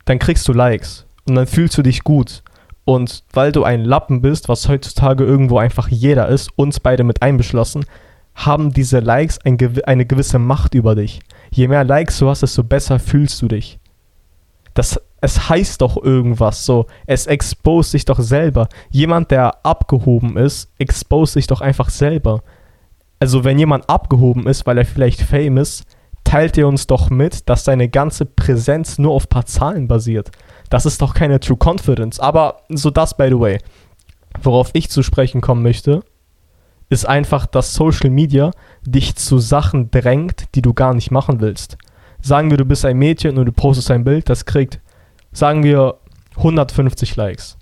dann 0.06 0.20
kriegst 0.20 0.48
du 0.48 0.54
Likes 0.54 1.06
und 1.28 1.36
dann 1.36 1.48
fühlst 1.48 1.78
du 1.78 1.82
dich 1.82 2.04
gut. 2.04 2.44
Und 2.86 3.24
weil 3.34 3.52
du 3.52 3.64
ein 3.64 3.86
Lappen 3.86 4.22
bist, 4.22 4.50
was 4.50 4.68
heutzutage 4.68 5.24
irgendwo 5.24 5.58
einfach 5.58 5.88
jeder 5.88 6.28
ist, 6.28 6.50
uns 6.58 6.80
beide 6.80 7.04
mit 7.04 7.22
einbeschlossen, 7.22 7.86
haben 8.34 8.74
diese 8.74 9.00
Likes 9.00 9.40
ein, 9.46 9.58
eine 9.86 10.06
gewisse 10.06 10.40
Macht 10.40 10.74
über 10.74 10.96
dich. 10.96 11.20
Je 11.52 11.68
mehr 11.68 11.84
Likes 11.84 12.18
du 12.18 12.30
hast, 12.30 12.42
desto 12.42 12.64
besser 12.64 13.00
fühlst 13.00 13.42
du 13.42 13.48
dich. 13.48 13.80
Das, 14.74 15.00
es 15.20 15.50
heißt 15.50 15.82
doch 15.82 16.02
irgendwas 16.02 16.66
so. 16.66 16.88
Es 17.06 17.28
expose 17.28 17.92
sich 17.92 18.06
doch 18.06 18.20
selber. 18.20 18.68
Jemand, 18.90 19.32
der 19.32 19.66
abgehoben 19.66 20.38
ist, 20.38 20.72
expose 20.80 21.34
sich 21.34 21.48
doch 21.48 21.62
einfach 21.62 21.90
selber. 21.90 22.42
Also 23.20 23.44
wenn 23.44 23.60
jemand 23.60 23.90
abgehoben 23.90 24.48
ist, 24.48 24.66
weil 24.66 24.78
er 24.78 24.86
vielleicht 24.86 25.22
famous, 25.22 25.84
teilt 26.32 26.58
er 26.58 26.66
uns 26.66 26.88
doch 26.88 27.10
mit, 27.10 27.50
dass 27.50 27.66
seine 27.66 27.90
ganze 27.90 28.26
Präsenz 28.26 28.98
nur 28.98 29.12
auf 29.12 29.28
paar 29.28 29.46
Zahlen 29.46 29.90
basiert. 29.90 30.32
Das 30.70 30.86
ist 30.86 31.02
doch 31.02 31.14
keine 31.14 31.42
True 31.42 31.58
Confidence. 31.62 32.22
Aber 32.22 32.62
so 32.70 32.90
das, 32.90 33.18
by 33.18 33.28
the 33.28 33.38
way. 33.38 33.58
Worauf 34.42 34.70
ich 34.72 34.90
zu 34.90 35.04
sprechen 35.04 35.42
kommen 35.42 35.62
möchte, 35.62 36.06
ist 36.88 37.06
einfach, 37.06 37.48
dass 37.48 37.74
Social 37.74 38.10
Media 38.10 38.52
dich 38.84 39.18
zu 39.18 39.40
Sachen 39.40 39.92
drängt, 39.92 40.46
die 40.56 40.62
du 40.62 40.74
gar 40.74 40.94
nicht 40.94 41.12
machen 41.12 41.42
willst. 41.42 41.78
Sagen 42.22 42.50
wir, 42.50 42.56
du 42.56 42.64
bist 42.64 42.86
ein 42.86 42.98
Mädchen 42.98 43.38
und 43.38 43.46
du 43.46 43.52
postest 43.52 43.92
ein 43.92 44.06
Bild, 44.06 44.30
das 44.30 44.46
kriegt, 44.46 44.80
sagen 45.34 45.64
wir, 45.66 45.98
150 46.38 47.18
Likes. 47.18 47.58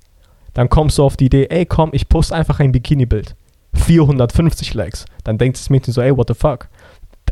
Dann 0.54 0.70
kommst 0.70 1.00
du 1.00 1.04
auf 1.04 1.18
die 1.18 1.26
Idee, 1.26 1.48
ey 1.50 1.66
komm, 1.66 1.90
ich 1.92 2.08
poste 2.08 2.36
einfach 2.36 2.60
ein 2.60 2.72
Bikini-Bild. 2.72 3.36
450 3.74 4.76
Likes. 4.76 5.06
Dann 5.24 5.40
denkt 5.40 5.58
das 5.58 5.72
Mädchen 5.72 5.92
so, 5.92 6.02
ey, 6.02 6.16
what 6.16 6.28
the 6.28 6.36
fuck? 6.36 6.70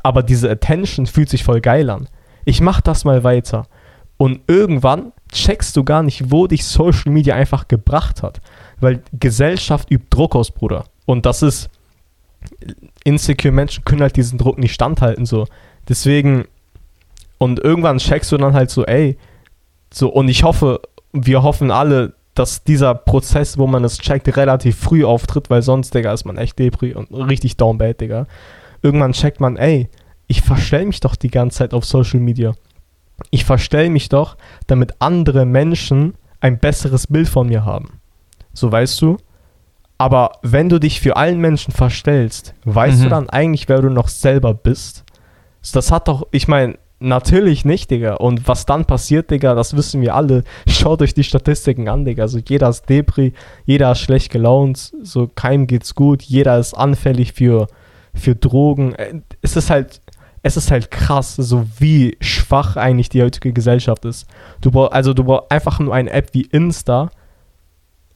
Aber 0.07 0.23
diese 0.23 0.49
Attention 0.49 1.05
fühlt 1.05 1.27
sich 1.27 1.43
voll 1.43 1.59
geil 1.59 1.89
an. 1.89 2.07
Ich 2.45 2.61
mach 2.61 2.79
das 2.79 3.03
mal 3.03 3.25
weiter. 3.25 3.67
Und 4.15 4.39
irgendwann 4.47 5.11
checkst 5.33 5.75
du 5.75 5.83
gar 5.83 6.01
nicht, 6.01 6.31
wo 6.31 6.47
dich 6.47 6.65
Social 6.65 7.11
Media 7.11 7.35
einfach 7.35 7.67
gebracht 7.67 8.23
hat. 8.23 8.39
Weil 8.79 9.03
Gesellschaft 9.11 9.91
übt 9.91 10.07
Druck 10.09 10.33
aus, 10.33 10.51
Bruder. 10.51 10.85
Und 11.05 11.25
das 11.25 11.41
ist, 11.41 11.69
insecure 13.03 13.51
Menschen 13.51 13.83
können 13.83 14.01
halt 14.01 14.15
diesen 14.15 14.37
Druck 14.37 14.57
nicht 14.57 14.73
standhalten, 14.73 15.25
so. 15.25 15.45
Deswegen, 15.89 16.45
und 17.37 17.59
irgendwann 17.59 17.97
checkst 17.97 18.31
du 18.31 18.37
dann 18.37 18.53
halt 18.53 18.71
so, 18.71 18.85
ey, 18.85 19.17
so, 19.93 20.07
und 20.07 20.29
ich 20.29 20.43
hoffe, 20.43 20.79
wir 21.11 21.43
hoffen 21.43 21.69
alle, 21.69 22.13
dass 22.33 22.63
dieser 22.63 22.95
Prozess, 22.95 23.57
wo 23.57 23.67
man 23.67 23.83
es 23.83 23.97
checkt, 23.97 24.37
relativ 24.37 24.77
früh 24.77 25.03
auftritt, 25.03 25.49
weil 25.49 25.63
sonst, 25.63 25.93
Digga, 25.93 26.13
ist 26.13 26.23
man 26.23 26.37
echt 26.37 26.57
Depri 26.57 26.93
und 26.93 27.11
richtig 27.11 27.57
down 27.57 27.77
bad, 27.77 27.99
Digga. 27.99 28.25
Irgendwann 28.81 29.11
checkt 29.11 29.41
man, 29.41 29.57
ey, 29.57 29.89
ich 30.27 30.41
verstell 30.41 30.85
mich 30.85 30.99
doch 30.99 31.15
die 31.15 31.29
ganze 31.29 31.59
Zeit 31.59 31.73
auf 31.73 31.85
Social 31.85 32.19
Media. 32.19 32.53
Ich 33.31 33.45
verstell 33.45 33.89
mich 33.89 34.09
doch, 34.09 34.37
damit 34.67 34.95
andere 34.99 35.45
Menschen 35.45 36.13
ein 36.39 36.59
besseres 36.59 37.07
Bild 37.07 37.27
von 37.29 37.47
mir 37.47 37.65
haben. 37.65 37.99
So 38.53 38.71
weißt 38.71 39.01
du? 39.01 39.17
Aber 39.97 40.33
wenn 40.43 40.69
du 40.69 40.79
dich 40.79 41.01
für 41.01 41.17
allen 41.17 41.39
Menschen 41.39 41.71
verstellst, 41.73 42.53
weißt 42.65 42.99
Mhm. 42.99 43.03
du 43.03 43.09
dann 43.09 43.29
eigentlich, 43.29 43.67
wer 43.67 43.81
du 43.81 43.89
noch 43.89 44.07
selber 44.09 44.53
bist? 44.53 45.03
Das 45.73 45.91
hat 45.91 46.07
doch, 46.07 46.27
ich 46.31 46.47
meine, 46.47 46.77
natürlich 46.99 47.65
nicht, 47.65 47.89
Digga. 47.89 48.15
Und 48.15 48.47
was 48.47 48.65
dann 48.67 48.85
passiert, 48.85 49.31
Digga, 49.31 49.55
das 49.55 49.75
wissen 49.75 50.01
wir 50.01 50.13
alle. 50.13 50.43
Schaut 50.67 51.01
euch 51.01 51.15
die 51.15 51.23
Statistiken 51.23 51.89
an, 51.89 52.05
Digga. 52.05 52.23
Also 52.23 52.39
jeder 52.47 52.69
ist 52.69 52.87
Depri, 52.89 53.33
jeder 53.65 53.91
ist 53.91 53.99
schlecht 53.99 54.31
gelaunt, 54.31 54.93
so 55.01 55.27
keinem 55.33 55.65
geht's 55.65 55.95
gut, 55.95 56.21
jeder 56.21 56.59
ist 56.59 56.75
anfällig 56.75 57.33
für, 57.33 57.67
für 58.13 58.35
Drogen. 58.35 58.93
Äh, 58.93 59.21
Es 59.41 59.55
ist 59.55 59.71
halt, 59.71 60.01
es 60.43 60.57
ist 60.57 60.71
halt 60.71 60.91
krass, 60.91 61.35
so 61.35 61.65
wie 61.79 62.17
schwach 62.21 62.77
eigentlich 62.77 63.09
die 63.09 63.21
heutige 63.21 63.53
Gesellschaft 63.53 64.05
ist. 64.05 64.27
Du 64.61 64.71
brauchst, 64.71 64.93
also 64.93 65.13
du 65.13 65.23
brauchst 65.23 65.51
einfach 65.51 65.79
nur 65.79 65.93
eine 65.93 66.11
App 66.11 66.33
wie 66.33 66.43
Insta, 66.43 67.09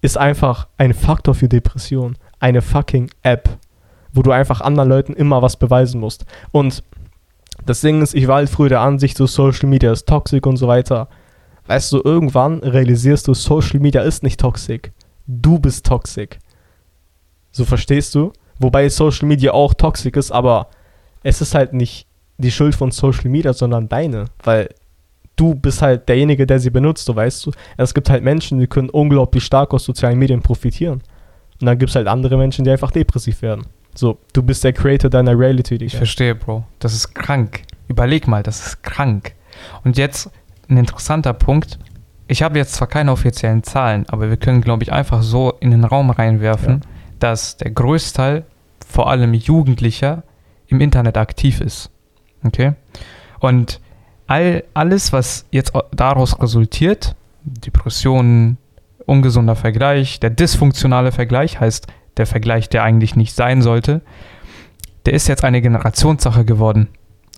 ist 0.01 0.17
einfach 0.17 0.67
ein 0.77 0.93
Faktor 0.93 1.35
für 1.35 1.47
Depression. 1.47 2.17
Eine 2.39 2.61
fucking 2.61 3.09
App, 3.21 3.49
wo 4.13 4.23
du 4.23 4.31
einfach 4.31 4.61
anderen 4.61 4.89
Leuten 4.89 5.13
immer 5.13 5.41
was 5.41 5.57
beweisen 5.57 5.99
musst. 5.99 6.25
Und 6.51 6.83
das 7.65 7.81
Ding 7.81 8.01
ist, 8.01 8.15
ich 8.15 8.27
war 8.27 8.37
halt 8.37 8.49
früher 8.49 8.69
der 8.69 8.81
Ansicht, 8.81 9.17
so 9.17 9.27
Social 9.27 9.69
Media 9.69 9.91
ist 9.91 10.07
toxisch 10.07 10.43
und 10.43 10.57
so 10.57 10.67
weiter. 10.67 11.07
Weißt 11.67 11.91
du, 11.91 12.01
irgendwann 12.03 12.59
realisierst 12.59 13.27
du, 13.27 13.33
Social 13.33 13.79
Media 13.79 14.01
ist 14.01 14.23
nicht 14.23 14.39
toxisch. 14.39 14.81
Du 15.27 15.59
bist 15.59 15.85
toxisch. 15.85 16.39
So 17.51 17.65
verstehst 17.65 18.15
du? 18.15 18.33
Wobei 18.57 18.89
Social 18.89 19.27
Media 19.27 19.51
auch 19.51 19.73
toxisch 19.73 20.13
ist, 20.13 20.31
aber 20.31 20.67
es 21.23 21.41
ist 21.41 21.53
halt 21.53 21.73
nicht 21.73 22.07
die 22.41 22.51
Schuld 22.51 22.75
von 22.75 22.91
Social 22.91 23.29
Media, 23.29 23.53
sondern 23.53 23.88
deine. 23.89 24.25
Weil 24.43 24.69
du 25.36 25.55
bist 25.55 25.81
halt 25.81 26.07
derjenige, 26.10 26.45
der 26.45 26.60
sie 26.60 26.69
benutzt, 26.69 27.05
so 27.05 27.15
weißt 27.15 27.45
du. 27.45 27.51
Es 27.77 27.93
gibt 27.93 28.10
halt 28.10 28.24
Menschen, 28.24 28.60
die 28.60 28.67
können 28.67 28.89
unglaublich 28.89 29.43
stark 29.43 29.74
aus 29.74 29.83
sozialen 29.86 30.19
Medien 30.19 30.41
profitieren. 30.41 31.01
Und 31.60 31.65
dann 31.67 31.77
gibt 31.77 31.89
es 31.89 31.95
halt 31.95 32.07
andere 32.07 32.38
Menschen, 32.38 32.65
die 32.65 32.71
einfach 32.71 32.91
depressiv 32.91 33.41
werden. 33.41 33.65
So, 33.93 34.17
du 34.33 34.41
bist 34.41 34.63
der 34.63 34.74
Creator 34.74 35.10
deiner 35.10 35.38
Reality, 35.38 35.75
Ich 35.75 35.79
Digga. 35.79 35.98
verstehe, 35.98 36.36
Bro. 36.36 36.63
Das 36.79 36.93
ist 36.93 37.13
krank. 37.13 37.62
Überleg 37.88 38.27
mal, 38.27 38.41
das 38.41 38.65
ist 38.65 38.83
krank. 38.83 39.33
Und 39.83 39.98
jetzt 39.98 40.29
ein 40.69 40.77
interessanter 40.77 41.33
Punkt. 41.33 41.77
Ich 42.27 42.41
habe 42.41 42.57
jetzt 42.57 42.74
zwar 42.75 42.88
keine 42.88 43.12
offiziellen 43.12 43.63
Zahlen, 43.63 44.05
aber 44.07 44.29
wir 44.29 44.38
können, 44.38 44.62
glaube 44.62 44.83
ich, 44.83 44.91
einfach 44.93 45.21
so 45.21 45.53
in 45.60 45.71
den 45.71 45.83
Raum 45.83 46.10
reinwerfen, 46.10 46.81
dass 47.19 47.57
der 47.57 47.71
Größteil, 47.71 48.45
vor 48.88 49.10
allem 49.10 49.33
Jugendlicher, 49.33 50.24
im 50.67 50.79
Internet 50.79 51.17
aktiv 51.17 51.60
ist. 51.60 51.90
Okay? 52.43 52.74
Und 53.39 53.79
all, 54.27 54.63
alles, 54.74 55.13
was 55.13 55.45
jetzt 55.51 55.74
daraus 55.91 56.39
resultiert, 56.41 57.15
Depressionen, 57.43 58.57
ungesunder 59.05 59.55
Vergleich, 59.55 60.19
der 60.19 60.29
dysfunktionale 60.29 61.12
Vergleich 61.12 61.60
heißt 61.60 61.88
der 62.17 62.27
Vergleich, 62.27 62.69
der 62.69 62.83
eigentlich 62.83 63.15
nicht 63.15 63.36
sein 63.36 63.62
sollte, 63.62 64.01
der 65.05 65.13
ist 65.13 65.27
jetzt 65.27 65.43
eine 65.43 65.62
Generationssache 65.62 66.45
geworden. 66.45 66.88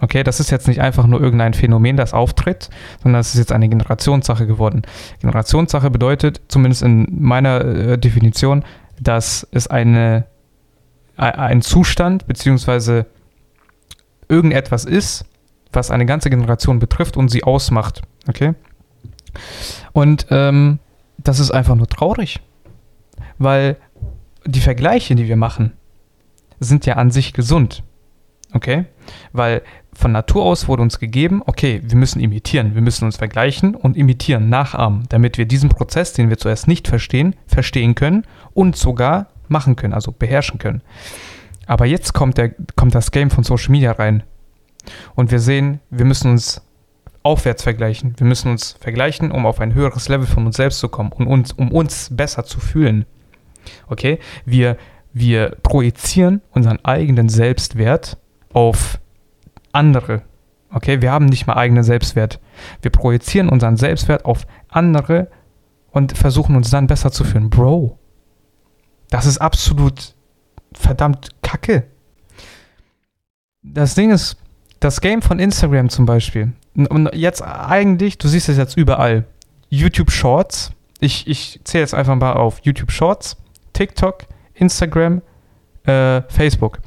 Okay, 0.01 0.23
das 0.23 0.39
ist 0.41 0.49
jetzt 0.51 0.67
nicht 0.67 0.81
einfach 0.81 1.05
nur 1.07 1.21
irgendein 1.21 1.53
Phänomen, 1.53 1.95
das 1.95 2.13
auftritt, 2.13 2.69
sondern 3.01 3.21
es 3.21 3.33
ist 3.33 3.39
jetzt 3.39 3.51
eine 3.53 3.69
Generationssache 3.69 4.45
geworden. 4.45 4.81
Generationssache 5.21 5.89
bedeutet, 5.89 6.41
zumindest 6.49 6.81
in 6.81 7.07
meiner 7.21 7.63
äh, 7.63 7.97
Definition, 7.97 8.65
dass 8.99 9.47
es 9.51 9.67
eine, 9.67 10.25
ein- 11.15 11.35
ein 11.35 11.61
Zustand 11.61 12.27
beziehungsweise 12.27 13.05
irgendetwas 14.29 14.85
ist, 14.85 15.25
was 15.71 15.91
eine 15.91 16.05
ganze 16.05 16.29
Generation 16.29 16.79
betrifft 16.79 17.17
und 17.17 17.29
sie 17.29 17.43
ausmacht. 17.43 18.01
Okay? 18.27 18.53
Und 19.91 20.27
ähm, 20.29 20.79
das 21.17 21.39
ist 21.39 21.51
einfach 21.51 21.75
nur 21.75 21.87
traurig, 21.87 22.41
weil 23.37 23.77
die 24.45 24.59
Vergleiche, 24.59 25.15
die 25.15 25.27
wir 25.27 25.37
machen, 25.37 25.73
sind 26.59 26.85
ja 26.85 26.95
an 26.95 27.11
sich 27.11 27.33
gesund. 27.33 27.83
Okay? 28.53 28.85
Weil 29.31 29.63
von 29.93 30.11
Natur 30.11 30.43
aus 30.43 30.67
wurde 30.67 30.83
uns 30.83 30.99
gegeben, 30.99 31.41
okay, 31.45 31.81
wir 31.83 31.97
müssen 31.97 32.19
imitieren, 32.19 32.75
wir 32.75 32.81
müssen 32.81 33.05
uns 33.05 33.17
vergleichen 33.17 33.75
und 33.75 33.97
imitieren, 33.97 34.49
nachahmen, 34.49 35.03
damit 35.09 35.37
wir 35.37 35.45
diesen 35.45 35.69
Prozess, 35.69 36.13
den 36.13 36.29
wir 36.29 36.37
zuerst 36.37 36.67
nicht 36.67 36.87
verstehen, 36.87 37.35
verstehen 37.47 37.95
können 37.95 38.25
und 38.53 38.75
sogar 38.75 39.27
machen 39.47 39.75
können, 39.75 39.93
also 39.93 40.11
beherrschen 40.11 40.59
können. 40.59 40.81
Aber 41.65 41.85
jetzt 41.85 42.13
kommt, 42.13 42.37
der, 42.37 42.53
kommt 42.75 42.95
das 42.95 43.11
Game 43.11 43.29
von 43.29 43.43
Social 43.43 43.71
Media 43.71 43.91
rein. 43.91 44.23
Und 45.15 45.31
wir 45.31 45.39
sehen, 45.39 45.79
wir 45.89 46.05
müssen 46.05 46.31
uns 46.31 46.61
aufwärts 47.23 47.63
vergleichen. 47.63 48.15
Wir 48.17 48.27
müssen 48.27 48.51
uns 48.51 48.73
vergleichen, 48.79 49.31
um 49.31 49.45
auf 49.45 49.59
ein 49.59 49.73
höheres 49.73 50.09
Level 50.09 50.27
von 50.27 50.45
uns 50.45 50.57
selbst 50.57 50.79
zu 50.79 50.89
kommen 50.89 51.11
und 51.13 51.27
uns, 51.27 51.53
um 51.53 51.71
uns 51.71 52.09
besser 52.11 52.43
zu 52.43 52.59
fühlen. 52.59 53.05
Okay? 53.87 54.19
Wir, 54.45 54.77
wir 55.13 55.57
projizieren 55.63 56.41
unseren 56.51 56.83
eigenen 56.83 57.29
Selbstwert 57.29 58.17
auf 58.51 58.99
andere. 59.71 60.23
Okay? 60.69 61.01
Wir 61.01 61.11
haben 61.11 61.25
nicht 61.25 61.47
mal 61.47 61.55
eigenen 61.55 61.83
Selbstwert. 61.83 62.39
Wir 62.81 62.91
projizieren 62.91 63.47
unseren 63.47 63.77
Selbstwert 63.77 64.25
auf 64.25 64.45
andere 64.67 65.29
und 65.91 66.17
versuchen 66.17 66.57
uns 66.57 66.69
dann 66.71 66.87
besser 66.87 67.11
zu 67.11 67.23
fühlen. 67.23 67.49
Bro, 67.49 67.97
das 69.09 69.25
ist 69.25 69.37
absolut 69.37 70.15
verdammt 70.73 71.29
kacke. 71.53 71.83
Das 73.61 73.95
Ding 73.95 74.11
ist, 74.11 74.37
das 74.79 74.99
Game 74.99 75.21
von 75.21 75.39
Instagram 75.39 75.89
zum 75.89 76.05
Beispiel, 76.05 76.51
und 76.75 77.09
jetzt 77.13 77.41
eigentlich, 77.41 78.17
du 78.17 78.27
siehst 78.27 78.49
es 78.49 78.57
jetzt 78.57 78.75
überall, 78.75 79.25
YouTube 79.69 80.11
Shorts, 80.11 80.71
ich, 80.99 81.27
ich 81.27 81.61
zähle 81.63 81.83
jetzt 81.83 81.93
einfach 81.93 82.15
mal 82.15 82.33
auf 82.33 82.59
YouTube 82.63 82.91
Shorts, 82.91 83.37
TikTok, 83.73 84.25
Instagram, 84.55 85.21
äh, 85.85 86.21
Facebook. 86.23 86.79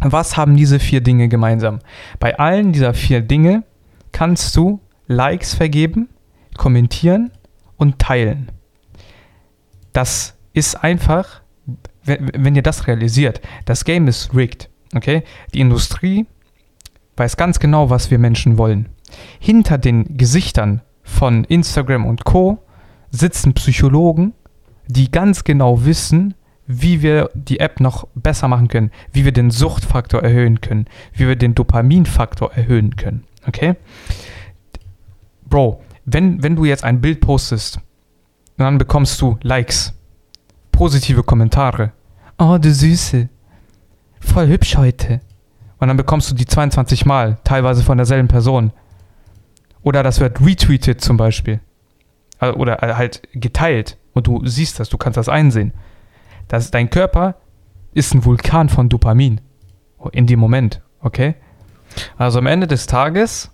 Was 0.00 0.36
haben 0.36 0.56
diese 0.56 0.78
vier 0.78 1.00
Dinge 1.00 1.28
gemeinsam? 1.28 1.78
Bei 2.18 2.38
allen 2.38 2.72
dieser 2.72 2.94
vier 2.94 3.20
Dinge 3.22 3.62
kannst 4.12 4.54
du 4.56 4.80
Likes 5.06 5.54
vergeben, 5.54 6.08
kommentieren 6.56 7.30
und 7.76 7.98
teilen. 7.98 8.50
Das 9.92 10.34
ist 10.52 10.76
einfach, 10.76 11.40
wenn, 12.04 12.54
ihr 12.54 12.62
das 12.62 12.86
realisiert, 12.86 13.40
das 13.64 13.84
Game 13.84 14.08
ist 14.08 14.34
rigged, 14.34 14.68
okay? 14.94 15.22
Die 15.52 15.60
Industrie 15.60 16.26
weiß 17.16 17.36
ganz 17.36 17.58
genau, 17.58 17.90
was 17.90 18.10
wir 18.10 18.18
Menschen 18.18 18.58
wollen. 18.58 18.88
Hinter 19.38 19.78
den 19.78 20.16
Gesichtern 20.16 20.82
von 21.02 21.44
Instagram 21.44 22.06
und 22.06 22.24
Co. 22.24 22.58
sitzen 23.10 23.54
Psychologen, 23.54 24.32
die 24.86 25.10
ganz 25.10 25.44
genau 25.44 25.84
wissen, 25.84 26.34
wie 26.66 27.02
wir 27.02 27.30
die 27.34 27.60
App 27.60 27.80
noch 27.80 28.08
besser 28.14 28.48
machen 28.48 28.68
können, 28.68 28.90
wie 29.12 29.24
wir 29.24 29.32
den 29.32 29.50
Suchtfaktor 29.50 30.22
erhöhen 30.22 30.60
können, 30.60 30.86
wie 31.12 31.28
wir 31.28 31.36
den 31.36 31.54
Dopaminfaktor 31.54 32.52
erhöhen 32.54 32.96
können. 32.96 33.24
Okay? 33.46 33.74
Bro, 35.48 35.82
wenn, 36.06 36.42
wenn 36.42 36.56
du 36.56 36.64
jetzt 36.64 36.84
ein 36.84 37.00
Bild 37.00 37.20
postest, 37.20 37.80
dann 38.56 38.78
bekommst 38.78 39.20
du 39.20 39.38
Likes, 39.42 39.94
positive 40.74 41.22
Kommentare. 41.22 41.92
Oh, 42.36 42.58
du 42.58 42.72
Süße. 42.72 43.28
Voll 44.20 44.48
hübsch 44.48 44.76
heute. 44.76 45.20
Und 45.78 45.88
dann 45.88 45.96
bekommst 45.96 46.30
du 46.30 46.34
die 46.34 46.46
22 46.46 47.06
Mal, 47.06 47.38
teilweise 47.44 47.84
von 47.84 47.96
derselben 47.96 48.26
Person. 48.26 48.72
Oder 49.82 50.02
das 50.02 50.18
wird 50.18 50.40
retweetet 50.40 51.00
zum 51.00 51.16
Beispiel. 51.16 51.60
Oder 52.40 52.82
äh, 52.82 52.94
halt 52.94 53.22
geteilt. 53.32 53.98
Und 54.14 54.26
du 54.26 54.44
siehst 54.46 54.80
das, 54.80 54.88
du 54.88 54.98
kannst 54.98 55.16
das 55.16 55.28
einsehen. 55.28 55.72
Das, 56.48 56.70
dein 56.70 56.90
Körper 56.90 57.36
ist 57.92 58.12
ein 58.12 58.24
Vulkan 58.24 58.68
von 58.68 58.88
Dopamin. 58.88 59.40
In 60.12 60.26
dem 60.26 60.40
Moment, 60.40 60.82
okay? 61.00 61.36
Also 62.18 62.40
am 62.40 62.46
Ende 62.46 62.66
des 62.66 62.86
Tages 62.86 63.50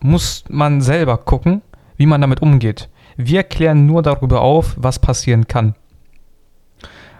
muss 0.00 0.44
man 0.48 0.80
selber 0.80 1.16
gucken, 1.18 1.62
wie 1.96 2.06
man 2.06 2.20
damit 2.20 2.42
umgeht. 2.42 2.88
Wir 3.16 3.44
klären 3.44 3.86
nur 3.86 4.02
darüber 4.02 4.40
auf, 4.40 4.74
was 4.78 4.98
passieren 4.98 5.46
kann. 5.46 5.74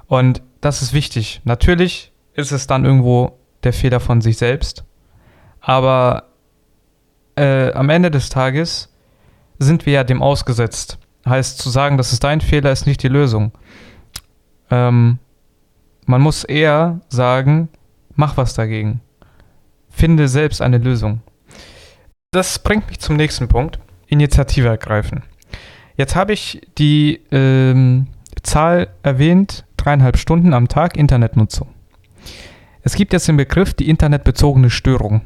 Und 0.07 0.43
das 0.61 0.83
ist 0.83 0.93
wichtig. 0.93 1.41
Natürlich 1.45 2.13
ist 2.35 2.53
es 2.53 2.67
dann 2.67 2.85
irgendwo 2.85 3.39
der 3.65 3.73
Fehler 3.73 4.01
von 4.01 4.21
sich 4.21 4.39
selbst. 4.39 4.85
Aber 5.61 6.25
äh, 7.37 7.73
am 7.73 7.91
Ende 7.91 8.11
des 8.11 8.29
Tages 8.29 8.93
sind 9.59 9.87
wir 9.87 9.95
ja 9.95 10.05
dem 10.05 10.23
ausgesetzt. 10.23 10.99
Heißt, 11.27 11.59
zu 11.59 11.71
sagen, 11.71 11.97
das 11.97 12.13
ist 12.13 12.23
dein 12.23 12.41
Fehler, 12.41 12.71
ist 12.71 12.87
nicht 12.87 13.03
die 13.03 13.09
Lösung. 13.09 13.53
Ähm, 14.71 15.19
man 16.05 16.21
muss 16.21 16.45
eher 16.45 17.01
sagen, 17.09 17.69
mach 18.15 18.37
was 18.37 18.55
dagegen. 18.55 19.01
Finde 19.91 20.29
selbst 20.29 20.63
eine 20.63 20.79
Lösung. 20.79 21.21
Das 22.31 22.59
bringt 22.59 22.89
mich 22.89 23.01
zum 23.01 23.17
nächsten 23.17 23.49
Punkt. 23.49 23.79
Initiative 24.07 24.69
ergreifen. 24.69 25.23
Jetzt 25.97 26.15
habe 26.15 26.33
ich 26.33 26.61
die 26.79 27.23
ähm, 27.33 28.09
Zahl 28.43 28.89
erwähnt, 29.03 29.65
dreieinhalb 29.87 30.17
Stunden 30.17 30.53
am 30.53 30.67
Tag 30.67 30.97
Internetnutzung. 30.97 31.69
Es 32.83 32.95
gibt 32.97 33.13
jetzt 33.13 33.29
den 33.29 33.37
Begriff 33.37 33.73
die 33.73 33.89
internetbezogene 33.89 34.69
Störung. 34.69 35.21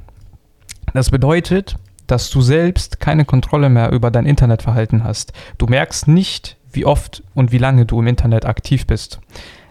Das 0.93 1.11
bedeutet, 1.11 1.77
dass 2.07 2.29
du 2.29 2.43
selbst 2.43 3.01
keine 3.01 3.25
Kontrolle 3.25 3.71
mehr 3.71 3.91
über 3.91 4.11
dein 4.11 4.27
Internetverhalten 4.27 5.03
hast. 5.03 5.33
Du 5.57 5.67
merkst 5.67 6.09
nicht, 6.09 6.59
wie 6.73 6.85
oft 6.85 7.23
und 7.35 7.53
wie 7.53 7.59
lange 7.59 7.87
du 7.87 8.01
im 8.01 8.07
Internet 8.07 8.45
aktiv 8.45 8.87
bist. 8.87 9.21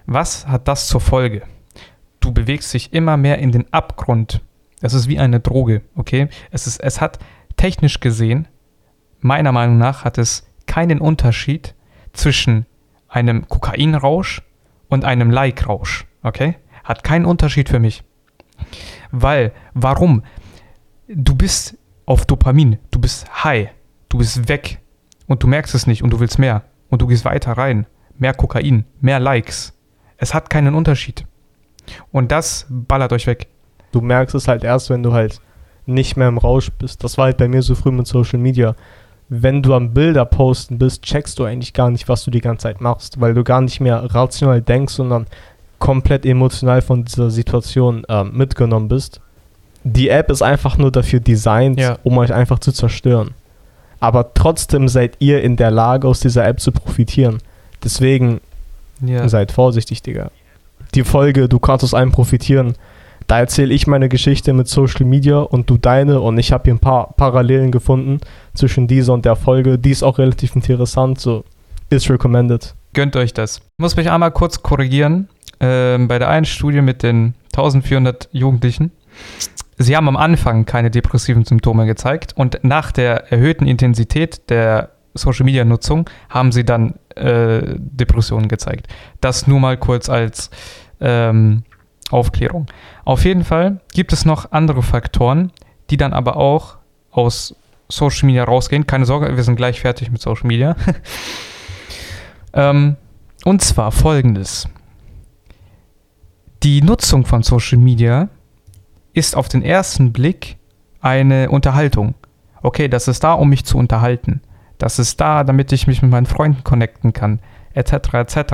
Was 0.07 0.47
hat 0.47 0.67
das 0.67 0.87
zur 0.87 1.01
Folge? 1.01 1.43
Du 2.19 2.31
bewegst 2.31 2.73
dich 2.73 2.91
immer 2.91 3.15
mehr 3.15 3.37
in 3.37 3.51
den 3.51 3.71
Abgrund. 3.71 4.41
Das 4.81 4.95
ist 4.95 5.07
wie 5.07 5.19
eine 5.19 5.39
Droge, 5.39 5.83
okay? 5.95 6.29
Es, 6.49 6.65
ist, 6.65 6.79
es 6.79 6.99
hat 6.99 7.19
technisch 7.57 7.99
gesehen, 7.99 8.47
meiner 9.19 9.51
Meinung 9.51 9.77
nach, 9.77 10.03
hat 10.03 10.17
es 10.17 10.47
keinen 10.65 10.99
Unterschied 10.99 11.75
zwischen 12.13 12.65
einem 13.07 13.47
Kokainrausch 13.47 14.41
und 14.89 15.05
einem 15.05 15.31
Like-Rausch, 15.31 16.05
okay? 16.23 16.55
Hat 16.83 17.03
keinen 17.03 17.25
Unterschied 17.25 17.69
für 17.69 17.79
mich. 17.79 18.03
Weil, 19.11 19.53
warum? 19.73 20.23
Du 21.07 21.35
bist 21.35 21.77
auf 22.05 22.25
Dopamin, 22.25 22.77
du 22.91 22.99
bist 22.99 23.43
high, 23.43 23.69
du 24.09 24.17
bist 24.17 24.49
weg 24.49 24.79
und 25.27 25.43
du 25.43 25.47
merkst 25.47 25.73
es 25.75 25.87
nicht 25.87 26.03
und 26.03 26.11
du 26.11 26.19
willst 26.19 26.39
mehr 26.39 26.63
und 26.89 27.01
du 27.01 27.07
gehst 27.07 27.25
weiter 27.25 27.53
rein. 27.53 27.85
Mehr 28.17 28.33
Kokain, 28.33 28.85
mehr 28.99 29.19
Likes. 29.19 29.73
Es 30.17 30.33
hat 30.33 30.49
keinen 30.49 30.75
Unterschied. 30.75 31.25
Und 32.11 32.31
das 32.31 32.67
ballert 32.69 33.13
euch 33.13 33.27
weg. 33.27 33.47
Du 33.91 34.01
merkst 34.01 34.35
es 34.35 34.47
halt 34.47 34.63
erst, 34.63 34.89
wenn 34.89 35.03
du 35.03 35.13
halt 35.13 35.39
nicht 35.85 36.17
mehr 36.17 36.27
im 36.27 36.37
Rausch 36.37 36.69
bist. 36.71 37.03
Das 37.03 37.17
war 37.17 37.25
halt 37.25 37.37
bei 37.37 37.47
mir 37.47 37.61
so 37.61 37.75
früh 37.75 37.91
mit 37.91 38.07
Social 38.07 38.39
Media. 38.39 38.75
Wenn 39.29 39.61
du 39.61 39.75
am 39.75 39.93
Bilder 39.93 40.25
posten 40.25 40.79
bist, 40.79 41.03
checkst 41.03 41.37
du 41.37 41.43
eigentlich 41.45 41.73
gar 41.73 41.91
nicht, 41.91 42.09
was 42.09 42.23
du 42.23 42.31
die 42.31 42.41
ganze 42.41 42.63
Zeit 42.63 42.81
machst, 42.81 43.21
weil 43.21 43.33
du 43.35 43.43
gar 43.43 43.61
nicht 43.61 43.79
mehr 43.79 44.03
rational 44.13 44.61
denkst, 44.61 44.93
sondern 44.95 45.27
komplett 45.77 46.25
emotional 46.25 46.81
von 46.81 47.05
dieser 47.05 47.29
Situation 47.29 48.03
ähm, 48.09 48.31
mitgenommen 48.33 48.87
bist. 48.87 49.21
Die 49.83 50.09
App 50.09 50.29
ist 50.31 50.41
einfach 50.41 50.77
nur 50.77 50.91
dafür 50.91 51.19
designt, 51.19 51.79
Ja. 51.79 51.97
um 52.03 52.17
euch 52.17 52.33
einfach 52.33 52.59
zu 52.59 52.71
zerstören. 52.71 53.31
Aber 54.01 54.33
trotzdem 54.33 54.87
seid 54.87 55.15
ihr 55.19 55.41
in 55.43 55.55
der 55.57 55.71
Lage, 55.71 56.07
aus 56.07 56.19
dieser 56.21 56.45
App 56.47 56.59
zu 56.59 56.71
profitieren. 56.71 57.37
Deswegen 57.83 58.41
Ja. 59.01 59.29
Seid 59.29 59.51
vorsichtig, 59.53 60.01
Digga. 60.01 60.31
Die 60.95 61.03
Folge, 61.05 61.47
du 61.47 61.59
kannst 61.59 61.85
aus 61.85 61.93
einem 61.93 62.11
profitieren. 62.11 62.75
Da 63.27 63.39
erzähle 63.39 63.73
ich 63.73 63.87
meine 63.87 64.09
Geschichte 64.09 64.51
mit 64.53 64.67
Social 64.67 65.05
Media 65.05 65.37
und 65.39 65.69
du 65.69 65.77
deine 65.77 66.19
und 66.19 66.37
ich 66.39 66.51
habe 66.51 66.63
hier 66.65 66.73
ein 66.73 66.79
paar 66.79 67.13
Parallelen 67.15 67.71
gefunden 67.71 68.19
zwischen 68.59 68.87
dieser 68.87 69.13
und 69.13 69.25
der 69.25 69.35
Folge. 69.35 69.79
Die 69.79 69.91
ist 69.91 70.03
auch 70.03 70.19
relativ 70.19 70.55
interessant, 70.55 71.19
so 71.19 71.43
ist 71.89 72.09
recommended. 72.09 72.75
Gönnt 72.93 73.15
euch 73.15 73.33
das. 73.33 73.57
Ich 73.57 73.63
muss 73.79 73.95
mich 73.95 74.09
einmal 74.11 74.31
kurz 74.31 74.61
korrigieren. 74.61 75.29
Ähm, 75.59 76.07
bei 76.07 76.19
der 76.19 76.29
einen 76.29 76.45
Studie 76.45 76.81
mit 76.81 77.03
den 77.03 77.33
1400 77.53 78.29
Jugendlichen. 78.31 78.91
Sie 79.77 79.95
haben 79.95 80.07
am 80.07 80.17
Anfang 80.17 80.65
keine 80.65 80.91
depressiven 80.91 81.45
Symptome 81.45 81.85
gezeigt 81.85 82.33
und 82.35 82.59
nach 82.63 82.91
der 82.91 83.31
erhöhten 83.31 83.65
Intensität 83.65 84.49
der 84.49 84.91
Social 85.13 85.45
Media 85.45 85.65
Nutzung 85.65 86.09
haben 86.29 86.51
sie 86.51 86.63
dann 86.63 86.95
äh, 87.15 87.61
Depressionen 87.77 88.47
gezeigt. 88.47 88.87
Das 89.21 89.47
nur 89.47 89.59
mal 89.59 89.77
kurz 89.77 90.09
als 90.09 90.49
ähm, 91.01 91.63
Aufklärung. 92.11 92.67
Auf 93.05 93.25
jeden 93.25 93.43
Fall 93.43 93.81
gibt 93.93 94.13
es 94.13 94.25
noch 94.25 94.51
andere 94.51 94.83
Faktoren, 94.83 95.51
die 95.89 95.97
dann 95.97 96.13
aber 96.13 96.37
auch 96.37 96.77
aus 97.11 97.55
Social 97.89 98.27
Media 98.27 98.43
rausgehen. 98.43 98.87
Keine 98.87 99.05
Sorge, 99.05 99.35
wir 99.35 99.43
sind 99.43 99.55
gleich 99.55 99.81
fertig 99.81 100.11
mit 100.11 100.21
Social 100.21 100.47
Media. 100.47 100.75
ähm, 102.53 102.95
und 103.45 103.61
zwar 103.61 103.91
folgendes. 103.91 104.67
Die 106.63 106.81
Nutzung 106.81 107.25
von 107.25 107.41
Social 107.41 107.79
Media 107.79 108.29
ist 109.13 109.35
auf 109.35 109.47
den 109.49 109.63
ersten 109.63 110.13
Blick 110.13 110.57
eine 111.01 111.49
Unterhaltung. 111.49 112.15
Okay, 112.61 112.87
das 112.87 113.07
ist 113.07 113.23
da, 113.23 113.33
um 113.33 113.49
mich 113.49 113.65
zu 113.65 113.77
unterhalten. 113.77 114.41
Das 114.77 114.99
ist 114.99 115.19
da, 115.19 115.43
damit 115.43 115.71
ich 115.71 115.87
mich 115.87 116.01
mit 116.01 116.11
meinen 116.11 116.25
Freunden 116.25 116.63
connecten 116.63 117.13
kann, 117.13 117.39
etc. 117.73 118.13
etc. 118.13 118.53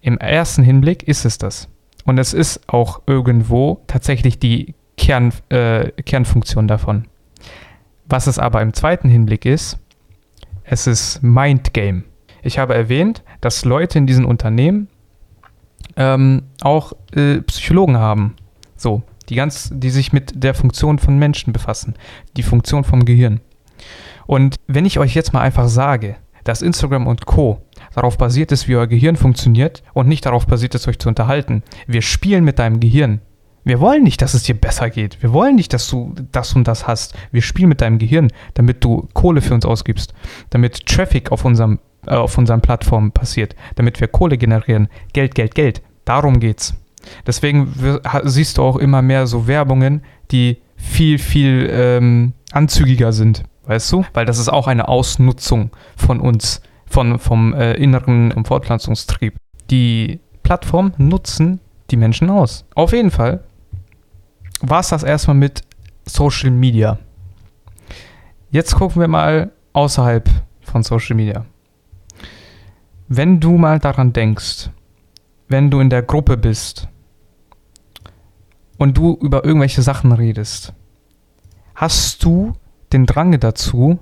Im 0.00 0.18
ersten 0.18 0.62
Hinblick 0.62 1.02
ist 1.02 1.24
es 1.24 1.38
das. 1.38 1.68
Und 2.04 2.18
es 2.18 2.34
ist 2.34 2.68
auch 2.68 3.02
irgendwo 3.06 3.82
tatsächlich 3.86 4.38
die 4.38 4.74
Kern, 4.96 5.32
äh, 5.48 5.90
Kernfunktion 6.02 6.68
davon. 6.68 7.06
Was 8.06 8.26
es 8.26 8.38
aber 8.38 8.62
im 8.62 8.74
zweiten 8.74 9.08
Hinblick 9.08 9.46
ist, 9.46 9.78
es 10.64 10.86
ist 10.86 11.22
Mindgame. 11.22 12.04
Ich 12.42 12.58
habe 12.58 12.74
erwähnt, 12.74 13.22
dass 13.40 13.64
Leute 13.64 13.98
in 13.98 14.06
diesen 14.06 14.24
Unternehmen 14.24 14.88
ähm, 15.96 16.42
auch 16.60 16.92
äh, 17.14 17.40
Psychologen 17.42 17.96
haben. 17.96 18.36
So, 18.76 19.02
die 19.28 19.34
ganz, 19.34 19.70
die 19.72 19.90
sich 19.90 20.12
mit 20.12 20.42
der 20.42 20.54
Funktion 20.54 20.98
von 20.98 21.18
Menschen 21.18 21.52
befassen, 21.52 21.94
die 22.36 22.42
Funktion 22.42 22.84
vom 22.84 23.04
Gehirn. 23.04 23.40
Und 24.26 24.56
wenn 24.66 24.86
ich 24.86 24.98
euch 24.98 25.14
jetzt 25.14 25.32
mal 25.32 25.40
einfach 25.40 25.68
sage, 25.68 26.16
dass 26.44 26.62
Instagram 26.62 27.06
und 27.06 27.26
Co. 27.26 27.62
darauf 27.94 28.18
basiert 28.18 28.52
ist, 28.52 28.68
wie 28.68 28.76
euer 28.76 28.86
Gehirn 28.86 29.16
funktioniert 29.16 29.82
und 29.94 30.08
nicht 30.08 30.26
darauf 30.26 30.46
basiert 30.46 30.74
ist, 30.74 30.86
euch 30.86 30.98
zu 30.98 31.08
unterhalten. 31.08 31.62
Wir 31.86 32.02
spielen 32.02 32.44
mit 32.44 32.58
deinem 32.58 32.80
Gehirn. 32.80 33.20
Wir 33.64 33.80
wollen 33.80 34.02
nicht, 34.02 34.20
dass 34.22 34.34
es 34.34 34.42
dir 34.42 34.54
besser 34.54 34.90
geht. 34.90 35.22
Wir 35.22 35.32
wollen 35.32 35.56
nicht, 35.56 35.72
dass 35.72 35.88
du 35.88 36.14
das 36.32 36.54
und 36.54 36.68
das 36.68 36.86
hast. 36.86 37.14
Wir 37.32 37.42
spielen 37.42 37.70
mit 37.70 37.80
deinem 37.80 37.98
Gehirn, 37.98 38.30
damit 38.52 38.84
du 38.84 39.08
Kohle 39.14 39.40
für 39.40 39.54
uns 39.54 39.64
ausgibst, 39.64 40.12
damit 40.50 40.86
Traffic 40.86 41.32
auf 41.32 41.44
unserem 41.44 41.78
äh, 42.06 42.14
auf 42.14 42.36
unseren 42.38 42.60
Plattformen 42.60 43.12
passiert, 43.12 43.56
damit 43.76 44.00
wir 44.00 44.08
Kohle 44.08 44.36
generieren. 44.36 44.88
Geld, 45.12 45.34
Geld, 45.34 45.54
Geld. 45.54 45.82
Darum 46.04 46.40
geht's. 46.40 46.74
Deswegen 47.26 47.72
siehst 48.24 48.58
du 48.58 48.62
auch 48.62 48.76
immer 48.76 49.02
mehr 49.02 49.26
so 49.26 49.46
Werbungen, 49.46 50.02
die 50.30 50.58
viel, 50.76 51.18
viel 51.18 51.68
ähm, 51.70 52.32
anzügiger 52.52 53.12
sind. 53.12 53.44
Weißt 53.66 53.90
du? 53.92 54.04
Weil 54.12 54.26
das 54.26 54.38
ist 54.38 54.48
auch 54.48 54.66
eine 54.66 54.88
Ausnutzung 54.88 55.70
von 55.96 56.20
uns, 56.20 56.60
von, 56.86 57.18
vom 57.18 57.54
äh, 57.54 57.74
inneren 57.74 58.44
Fortpflanzungstrieb. 58.44 59.36
Die 59.70 60.20
Plattformen 60.42 60.92
nutzen 60.98 61.60
die 61.90 61.96
Menschen 61.96 62.30
aus. 62.30 62.66
Auf 62.74 62.92
jeden 62.92 63.10
Fall 63.10 63.44
war 64.68 64.80
es 64.80 64.88
das 64.88 65.02
erstmal 65.02 65.36
mit 65.36 65.62
Social 66.06 66.50
Media. 66.50 66.98
Jetzt 68.50 68.74
gucken 68.74 69.00
wir 69.00 69.08
mal 69.08 69.52
außerhalb 69.72 70.28
von 70.62 70.82
Social 70.82 71.16
Media. 71.16 71.44
Wenn 73.08 73.40
du 73.40 73.56
mal 73.58 73.78
daran 73.78 74.12
denkst, 74.12 74.70
wenn 75.48 75.70
du 75.70 75.80
in 75.80 75.90
der 75.90 76.02
Gruppe 76.02 76.36
bist 76.36 76.88
und 78.78 78.96
du 78.96 79.14
über 79.20 79.44
irgendwelche 79.44 79.82
Sachen 79.82 80.12
redest, 80.12 80.72
hast 81.74 82.24
du 82.24 82.54
den 82.92 83.06
Drang 83.06 83.38
dazu, 83.38 83.98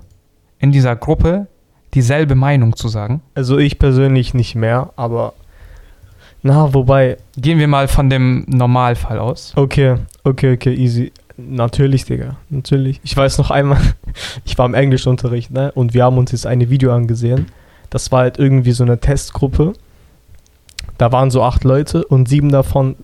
in 0.59 0.71
dieser 0.71 0.95
Gruppe 0.95 1.47
dieselbe 1.93 2.35
Meinung 2.35 2.75
zu 2.75 2.87
sagen? 2.87 3.21
Also 3.35 3.57
ich 3.57 3.79
persönlich 3.79 4.33
nicht 4.33 4.55
mehr, 4.55 4.93
aber 4.95 5.33
na, 6.43 6.73
wobei, 6.73 7.17
Gehen 7.37 7.57
wir 7.59 7.67
mal 7.67 7.87
von 7.87 8.09
dem 8.09 8.45
Normalfall 8.47 9.17
aus. 9.19 9.53
okay, 9.55 9.95
okay, 10.23 10.53
okay, 10.53 10.73
easy. 10.73 11.11
Natürlich, 11.35 12.05
Digga, 12.05 12.35
natürlich. 12.51 13.01
Ich 13.03 13.17
weiß 13.17 13.39
noch 13.39 13.49
einmal, 13.49 13.79
ich 14.45 14.57
war 14.57 14.65
im 14.67 14.75
Englischunterricht, 14.75 15.49
ne, 15.51 15.71
und 15.73 15.93
wir 15.95 16.03
haben 16.03 16.17
uns 16.17 16.31
jetzt 16.31 16.45
eine 16.45 16.69
Video 16.69 16.93
angesehen. 16.93 17.47
Das 17.89 18.11
war 18.11 18.19
halt 18.21 18.37
irgendwie 18.39 18.71
so 18.71 18.83
eine 18.83 18.99
Testgruppe. 18.99 19.73
Da 20.99 21.11
waren 21.11 21.31
so 21.31 21.41
acht 21.43 21.63
Leute 21.63 22.05
und 22.05 22.29
sieben 22.29 22.51
davon, 22.51 22.95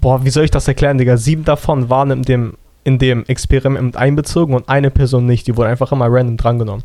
boah, 0.00 0.24
wie 0.24 0.30
soll 0.30 0.44
ich 0.44 0.50
das 0.52 0.68
erklären, 0.68 0.98
Digga? 0.98 1.16
Sieben 1.16 1.44
davon 1.44 1.90
waren 1.90 2.10
in 2.12 2.22
dem, 2.22 2.54
in 2.84 2.98
dem 2.98 3.24
Experiment 3.26 3.96
einbezogen 3.96 4.54
und 4.54 4.68
eine 4.68 4.90
Person 4.90 5.26
nicht. 5.26 5.46
Die 5.48 5.56
wurde 5.56 5.70
einfach 5.70 5.90
immer 5.92 6.06
random 6.08 6.36
drangenommen. 6.36 6.84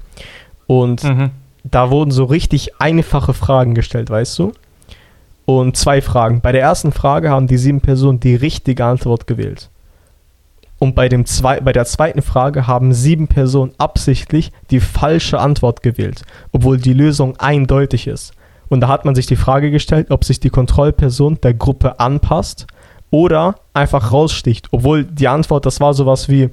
Und 0.65 1.03
Mhm. 1.03 1.29
da 1.63 1.91
wurden 1.91 2.10
so 2.12 2.23
richtig 2.25 2.79
einfache 2.82 3.34
Fragen 3.34 3.75
gestellt, 3.75 4.10
weißt 4.10 4.39
du? 4.39 4.51
Und 5.45 5.75
zwei 5.75 6.01
Fragen. 6.01 6.41
Bei 6.41 6.51
der 6.51 6.62
ersten 6.62 6.91
Frage 6.91 7.29
haben 7.29 7.47
die 7.47 7.58
sieben 7.58 7.82
Personen 7.82 8.19
die 8.19 8.36
richtige 8.36 8.86
Antwort 8.86 9.27
gewählt. 9.27 9.69
Und 10.79 10.95
bei, 10.95 11.08
dem 11.08 11.25
zwei, 11.25 11.62
bei 11.62 11.71
der 11.71 11.86
zweiten 11.86 12.21
Frage 12.21 12.67
haben 12.67 12.93
sieben 12.93 13.27
Personen 13.27 13.73
absichtlich 13.77 14.51
die 14.69 14.82
falsche 14.82 15.39
Antwort 15.39 15.82
gewählt, 15.82 16.23
obwohl 16.51 16.77
die 16.77 16.93
Lösung 16.93 17.38
eindeutig 17.38 18.08
ist. 18.08 18.34
Und 18.67 18.82
da 18.82 18.88
hat 18.88 19.06
man 19.06 19.15
sich 19.15 19.25
die 19.25 19.36
Frage 19.36 19.71
gestellt, 19.71 20.12
ob 20.12 20.25
sich 20.25 20.39
die 20.39 20.49
Kontrollperson 20.49 21.39
der 21.41 21.53
Gruppe 21.53 21.99
anpasst 21.99 22.67
oder 23.12 23.56
einfach 23.73 24.12
raussticht, 24.12 24.67
obwohl 24.71 25.06
die 25.06 25.27
Antwort, 25.27 25.65
das 25.65 25.79
war 25.79 25.93
sowas 25.93 26.27
wie, 26.27 26.49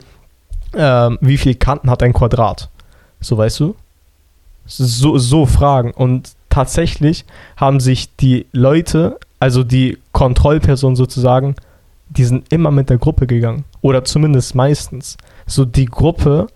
ähm, 0.76 1.18
wie 1.20 1.38
viele 1.38 1.54
Kanten 1.54 1.90
hat 1.90 2.02
ein 2.02 2.12
Quadrat? 2.12 2.68
So 3.20 3.36
weißt 3.36 3.60
du? 3.60 3.74
So, 4.66 5.18
so 5.18 5.46
Fragen. 5.46 5.90
Und 5.92 6.32
tatsächlich 6.50 7.24
haben 7.56 7.80
sich 7.80 8.14
die 8.16 8.46
Leute, 8.52 9.18
also 9.38 9.64
die 9.64 9.98
Kontrollperson 10.12 10.96
sozusagen, 10.96 11.54
die 12.10 12.24
sind 12.24 12.52
immer 12.52 12.70
mit 12.70 12.90
der 12.90 12.98
Gruppe 12.98 13.26
gegangen. 13.26 13.64
Oder 13.80 14.04
zumindest 14.04 14.54
meistens. 14.54 15.16
So 15.46 15.64
die 15.64 15.86
Gruppe 15.86 16.48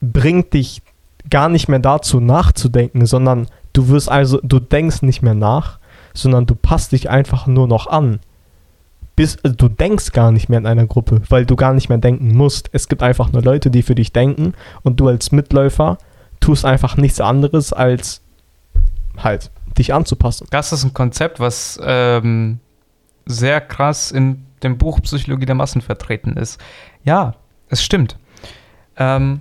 bringt 0.00 0.54
dich 0.54 0.82
gar 1.28 1.48
nicht 1.48 1.68
mehr 1.68 1.80
dazu 1.80 2.20
nachzudenken, 2.20 3.04
sondern 3.06 3.48
du 3.72 3.88
wirst 3.88 4.10
also, 4.10 4.40
du 4.42 4.60
denkst 4.60 5.02
nicht 5.02 5.22
mehr 5.22 5.34
nach, 5.34 5.78
sondern 6.14 6.46
du 6.46 6.54
passt 6.54 6.92
dich 6.92 7.10
einfach 7.10 7.46
nur 7.46 7.66
noch 7.66 7.88
an. 7.88 8.20
Bis, 9.16 9.38
also 9.42 9.56
du 9.56 9.68
denkst 9.68 10.12
gar 10.12 10.30
nicht 10.30 10.48
mehr 10.48 10.58
in 10.58 10.66
einer 10.66 10.86
Gruppe, 10.86 11.22
weil 11.28 11.46
du 11.46 11.56
gar 11.56 11.72
nicht 11.72 11.88
mehr 11.88 11.98
denken 11.98 12.36
musst. 12.36 12.68
Es 12.72 12.88
gibt 12.88 13.02
einfach 13.02 13.32
nur 13.32 13.42
Leute, 13.42 13.70
die 13.70 13.82
für 13.82 13.94
dich 13.94 14.12
denken 14.12 14.52
und 14.82 15.00
du 15.00 15.08
als 15.08 15.32
Mitläufer 15.32 15.98
tust 16.38 16.64
einfach 16.64 16.96
nichts 16.96 17.20
anderes 17.20 17.72
als 17.72 18.20
halt 19.18 19.50
dich 19.78 19.92
anzupassen. 19.92 20.46
Das 20.50 20.72
ist 20.72 20.84
ein 20.84 20.94
Konzept, 20.94 21.40
was 21.40 21.78
ähm, 21.82 22.60
sehr 23.26 23.60
krass 23.60 24.10
in 24.10 24.46
dem 24.62 24.78
Buch 24.78 25.00
Psychologie 25.02 25.46
der 25.46 25.54
Massen 25.54 25.82
vertreten 25.82 26.36
ist. 26.36 26.60
Ja, 27.04 27.34
es 27.68 27.84
stimmt. 27.84 28.18
Ähm, 28.96 29.40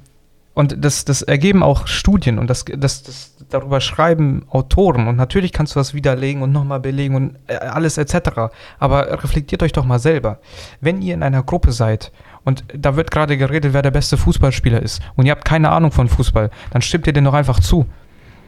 und 0.55 0.85
das, 0.85 1.03
das 1.03 1.21
ergeben 1.21 1.63
auch 1.63 1.85
Studien 1.85 2.39
und 2.39 2.49
das, 2.49 2.63
das, 2.63 3.03
das 3.03 3.35
darüber 3.49 3.81
schreiben 3.81 4.45
Autoren. 4.49 5.07
Und 5.07 5.17
natürlich 5.17 5.51
kannst 5.51 5.75
du 5.75 5.79
das 5.79 5.93
widerlegen 5.93 6.41
und 6.41 6.53
nochmal 6.53 6.79
belegen 6.79 7.15
und 7.15 7.35
äh, 7.47 7.57
alles 7.57 7.97
etc. 7.97 8.53
Aber 8.79 9.21
reflektiert 9.23 9.61
euch 9.63 9.73
doch 9.73 9.85
mal 9.85 9.99
selber. 9.99 10.39
Wenn 10.79 11.01
ihr 11.01 11.13
in 11.13 11.23
einer 11.23 11.43
Gruppe 11.43 11.73
seid 11.73 12.13
und 12.45 12.63
da 12.73 12.95
wird 12.95 13.11
gerade 13.11 13.38
geredet, 13.38 13.73
wer 13.73 13.81
der 13.81 13.91
beste 13.91 14.15
Fußballspieler 14.15 14.81
ist 14.81 15.01
und 15.15 15.25
ihr 15.25 15.33
habt 15.33 15.43
keine 15.43 15.71
Ahnung 15.71 15.91
von 15.91 16.07
Fußball, 16.07 16.49
dann 16.71 16.81
stimmt 16.81 17.05
ihr 17.07 17.13
den 17.13 17.25
doch 17.25 17.33
einfach 17.33 17.59
zu. 17.59 17.85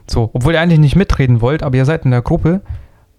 So, 0.10 0.30
obwohl 0.34 0.54
ihr 0.54 0.62
eigentlich 0.62 0.80
nicht 0.80 0.96
mitreden 0.96 1.42
wollt, 1.42 1.64
aber 1.64 1.78
ihr 1.78 1.86
seid 1.86 2.06
in 2.06 2.12
der 2.12 2.22
Gruppe, 2.22 2.62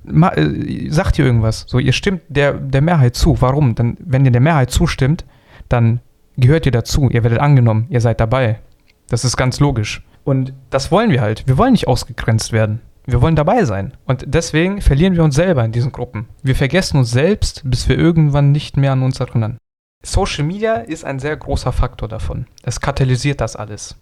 ma, 0.04 0.30
äh, 0.30 0.90
sagt 0.90 1.18
ihr 1.18 1.26
irgendwas. 1.26 1.64
So, 1.68 1.78
ihr 1.78 1.92
stimmt 1.92 2.22
der, 2.28 2.54
der 2.54 2.80
Mehrheit 2.80 3.14
zu. 3.14 3.40
Warum? 3.40 3.74
Dann, 3.74 3.96
wenn 4.00 4.24
ihr 4.24 4.30
der 4.30 4.40
Mehrheit 4.40 4.70
zustimmt, 4.70 5.24
dann 5.68 6.00
gehört 6.36 6.66
ihr 6.66 6.72
dazu, 6.72 7.08
ihr 7.10 7.22
werdet 7.22 7.40
angenommen, 7.40 7.86
ihr 7.90 8.00
seid 8.00 8.20
dabei. 8.20 8.60
Das 9.08 9.24
ist 9.24 9.36
ganz 9.36 9.60
logisch. 9.60 10.04
Und 10.24 10.52
das 10.70 10.90
wollen 10.90 11.10
wir 11.10 11.20
halt. 11.20 11.46
Wir 11.46 11.56
wollen 11.58 11.72
nicht 11.72 11.88
ausgegrenzt 11.88 12.52
werden. 12.52 12.80
Wir 13.06 13.22
wollen 13.22 13.36
dabei 13.36 13.64
sein. 13.64 13.94
Und 14.04 14.24
deswegen 14.26 14.82
verlieren 14.82 15.16
wir 15.16 15.24
uns 15.24 15.34
selber 15.34 15.64
in 15.64 15.72
diesen 15.72 15.92
Gruppen. 15.92 16.28
Wir 16.42 16.54
vergessen 16.54 16.98
uns 16.98 17.10
selbst, 17.10 17.62
bis 17.64 17.88
wir 17.88 17.98
irgendwann 17.98 18.52
nicht 18.52 18.76
mehr 18.76 18.92
an 18.92 19.02
uns 19.02 19.18
erinnern. 19.18 19.56
Social 20.04 20.44
Media 20.44 20.74
ist 20.74 21.04
ein 21.04 21.18
sehr 21.18 21.36
großer 21.36 21.72
Faktor 21.72 22.08
davon. 22.08 22.46
Es 22.62 22.80
katalysiert 22.80 23.40
das 23.40 23.56
alles. 23.56 23.96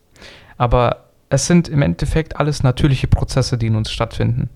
Aber 0.58 1.05
es 1.28 1.46
sind 1.46 1.68
im 1.68 1.82
Endeffekt 1.82 2.36
alles 2.36 2.62
natürliche 2.62 3.08
Prozesse, 3.08 3.58
die 3.58 3.66
in 3.66 3.76
uns 3.76 3.90
stattfinden, 3.90 4.48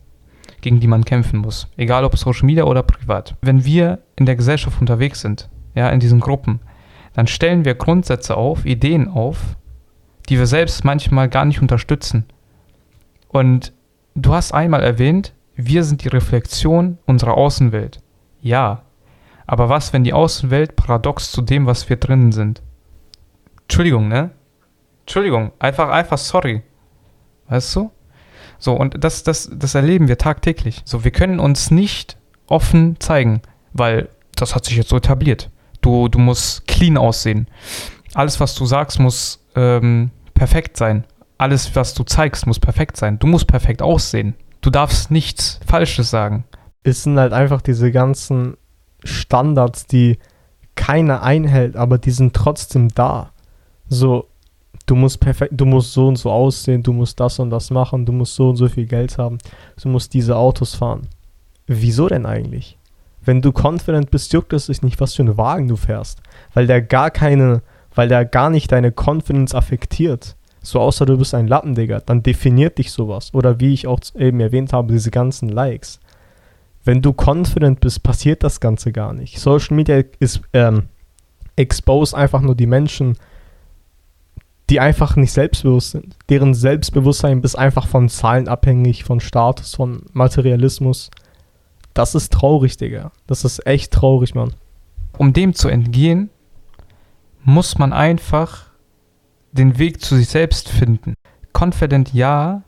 gegen 0.60 0.80
die 0.80 0.86
man 0.86 1.04
kämpfen 1.04 1.38
muss. 1.38 1.68
Egal 1.76 2.04
ob 2.04 2.16
Social 2.16 2.46
Media 2.46 2.64
oder 2.64 2.82
privat. 2.82 3.36
Wenn 3.42 3.64
wir 3.64 4.00
in 4.16 4.26
der 4.26 4.36
Gesellschaft 4.36 4.80
unterwegs 4.80 5.20
sind, 5.20 5.48
ja, 5.74 5.88
in 5.88 6.00
diesen 6.00 6.20
Gruppen, 6.20 6.60
dann 7.14 7.26
stellen 7.26 7.64
wir 7.64 7.74
Grundsätze 7.74 8.36
auf, 8.36 8.64
Ideen 8.64 9.08
auf, 9.08 9.56
die 10.28 10.38
wir 10.38 10.46
selbst 10.46 10.84
manchmal 10.84 11.28
gar 11.28 11.44
nicht 11.44 11.60
unterstützen. 11.60 12.26
Und 13.28 13.72
du 14.14 14.32
hast 14.32 14.52
einmal 14.52 14.82
erwähnt, 14.82 15.32
wir 15.56 15.84
sind 15.84 16.04
die 16.04 16.08
Reflexion 16.08 16.98
unserer 17.06 17.36
Außenwelt. 17.36 18.00
Ja, 18.40 18.82
aber 19.46 19.68
was, 19.68 19.92
wenn 19.92 20.04
die 20.04 20.12
Außenwelt 20.12 20.76
paradox 20.76 21.32
zu 21.32 21.42
dem, 21.42 21.66
was 21.66 21.88
wir 21.88 21.96
drinnen 21.96 22.30
sind? 22.32 22.62
Entschuldigung, 23.62 24.08
ne? 24.08 24.30
Entschuldigung, 25.10 25.50
einfach, 25.58 25.88
einfach 25.88 26.18
sorry. 26.18 26.62
Weißt 27.48 27.74
du? 27.74 27.90
So, 28.60 28.74
und 28.74 29.02
das, 29.02 29.24
das, 29.24 29.50
das 29.52 29.74
erleben 29.74 30.06
wir 30.06 30.18
tagtäglich. 30.18 30.82
So, 30.84 31.02
wir 31.02 31.10
können 31.10 31.40
uns 31.40 31.72
nicht 31.72 32.16
offen 32.46 32.94
zeigen, 33.00 33.42
weil 33.72 34.08
das 34.36 34.54
hat 34.54 34.64
sich 34.64 34.76
jetzt 34.76 34.90
so 34.90 34.96
etabliert. 34.96 35.50
Du, 35.80 36.06
du 36.06 36.20
musst 36.20 36.68
clean 36.68 36.96
aussehen. 36.96 37.48
Alles, 38.14 38.38
was 38.38 38.54
du 38.54 38.66
sagst, 38.66 39.00
muss 39.00 39.44
ähm, 39.56 40.12
perfekt 40.34 40.76
sein. 40.76 41.04
Alles, 41.38 41.74
was 41.74 41.92
du 41.94 42.04
zeigst, 42.04 42.46
muss 42.46 42.60
perfekt 42.60 42.96
sein. 42.96 43.18
Du 43.18 43.26
musst 43.26 43.48
perfekt 43.48 43.82
aussehen. 43.82 44.36
Du 44.60 44.70
darfst 44.70 45.10
nichts 45.10 45.58
Falsches 45.66 46.08
sagen. 46.08 46.44
Es 46.84 47.02
sind 47.02 47.18
halt 47.18 47.32
einfach 47.32 47.62
diese 47.62 47.90
ganzen 47.90 48.56
Standards, 49.02 49.86
die 49.86 50.20
keiner 50.76 51.24
einhält, 51.24 51.74
aber 51.74 51.98
die 51.98 52.12
sind 52.12 52.32
trotzdem 52.32 52.90
da. 52.90 53.32
So, 53.88 54.29
du 54.86 54.96
musst 54.96 55.20
perfekt, 55.20 55.52
du 55.56 55.66
musst 55.66 55.92
so 55.92 56.08
und 56.08 56.16
so 56.16 56.30
aussehen, 56.30 56.82
du 56.82 56.92
musst 56.92 57.18
das 57.20 57.38
und 57.38 57.50
das 57.50 57.70
machen, 57.70 58.06
du 58.06 58.12
musst 58.12 58.34
so 58.34 58.50
und 58.50 58.56
so 58.56 58.68
viel 58.68 58.86
Geld 58.86 59.18
haben, 59.18 59.38
du 59.80 59.88
musst 59.88 60.14
diese 60.14 60.36
Autos 60.36 60.74
fahren. 60.74 61.08
Wieso 61.66 62.08
denn 62.08 62.26
eigentlich? 62.26 62.76
Wenn 63.22 63.42
du 63.42 63.52
confident 63.52 64.10
bist, 64.10 64.32
juckt 64.32 64.52
es 64.52 64.66
sich 64.66 64.82
nicht, 64.82 65.00
was 65.00 65.14
für 65.14 65.22
einen 65.22 65.36
Wagen 65.36 65.68
du 65.68 65.76
fährst, 65.76 66.20
weil 66.54 66.66
der 66.66 66.82
gar 66.82 67.10
keine 67.10 67.62
weil 67.94 68.08
der 68.08 68.24
gar 68.24 68.50
nicht 68.50 68.72
deine 68.72 68.92
Confidence 68.92 69.54
affektiert. 69.54 70.36
So 70.62 70.80
außer 70.80 71.06
du 71.06 71.16
bist 71.16 71.34
ein 71.34 71.48
Lappen, 71.48 71.74
Digga, 71.74 72.00
dann 72.00 72.22
definiert 72.22 72.78
dich 72.78 72.92
sowas. 72.92 73.32
Oder 73.32 73.60
wie 73.60 73.72
ich 73.72 73.86
auch 73.86 74.00
eben 74.16 74.40
erwähnt 74.40 74.72
habe, 74.72 74.92
diese 74.92 75.10
ganzen 75.10 75.48
Likes. 75.48 76.00
Wenn 76.84 77.02
du 77.02 77.12
confident 77.12 77.80
bist, 77.80 78.02
passiert 78.02 78.42
das 78.42 78.60
Ganze 78.60 78.92
gar 78.92 79.12
nicht. 79.12 79.38
Social 79.38 79.76
Media 79.76 80.02
ist 80.18 80.40
ähm, 80.52 80.88
expose 81.56 82.16
einfach 82.16 82.40
nur 82.40 82.54
die 82.54 82.66
Menschen, 82.66 83.16
die 84.70 84.80
einfach 84.80 85.16
nicht 85.16 85.32
selbstbewusst 85.32 85.90
sind. 85.90 86.16
Deren 86.28 86.54
Selbstbewusstsein 86.54 87.42
ist 87.42 87.56
einfach 87.56 87.88
von 87.88 88.08
Zahlen 88.08 88.46
abhängig, 88.46 89.02
von 89.04 89.18
Status, 89.18 89.74
von 89.74 90.04
Materialismus. 90.12 91.10
Das 91.92 92.14
ist 92.14 92.32
traurig, 92.32 92.76
Digga. 92.76 93.10
Das 93.26 93.44
ist 93.44 93.66
echt 93.66 93.92
traurig, 93.92 94.36
Mann. 94.36 94.54
Um 95.18 95.32
dem 95.32 95.54
zu 95.54 95.68
entgehen, 95.68 96.30
muss 97.42 97.78
man 97.78 97.92
einfach 97.92 98.66
den 99.50 99.78
Weg 99.78 100.00
zu 100.00 100.14
sich 100.14 100.28
selbst 100.28 100.68
finden. 100.68 101.14
Confident 101.52 102.14
ja, 102.14 102.62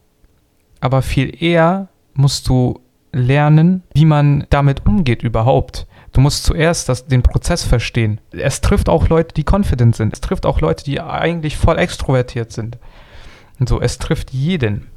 aber 0.81 1.03
viel 1.03 1.41
eher 1.41 1.89
musst 2.15 2.49
du 2.49 2.81
lernen, 3.13 3.85
wie 3.95 4.07
man 4.07 4.47
damit 4.51 4.85
umgeht 4.87 5.23
überhaupt. 5.23 5.87
Du 6.13 6.21
musst 6.21 6.45
zuerst 6.45 6.89
das, 6.89 7.07
den 7.07 7.23
Prozess 7.23 7.65
verstehen. 7.65 8.21
Es 8.33 8.61
trifft 8.61 8.89
auch 8.89 9.09
Leute, 9.09 9.35
die 9.35 9.45
confident 9.45 9.97
sind. 9.97 10.13
Es 10.13 10.21
trifft 10.21 10.45
auch 10.45 10.61
Leute, 10.61 10.85
die 10.85 11.01
eigentlich 11.01 11.57
voll 11.57 11.79
extrovertiert 11.79 12.53
sind. 12.53 12.79
Und 13.59 13.69
so, 13.69 13.81
es 13.81 13.99
trifft 13.99 14.31
jeden 14.33 14.89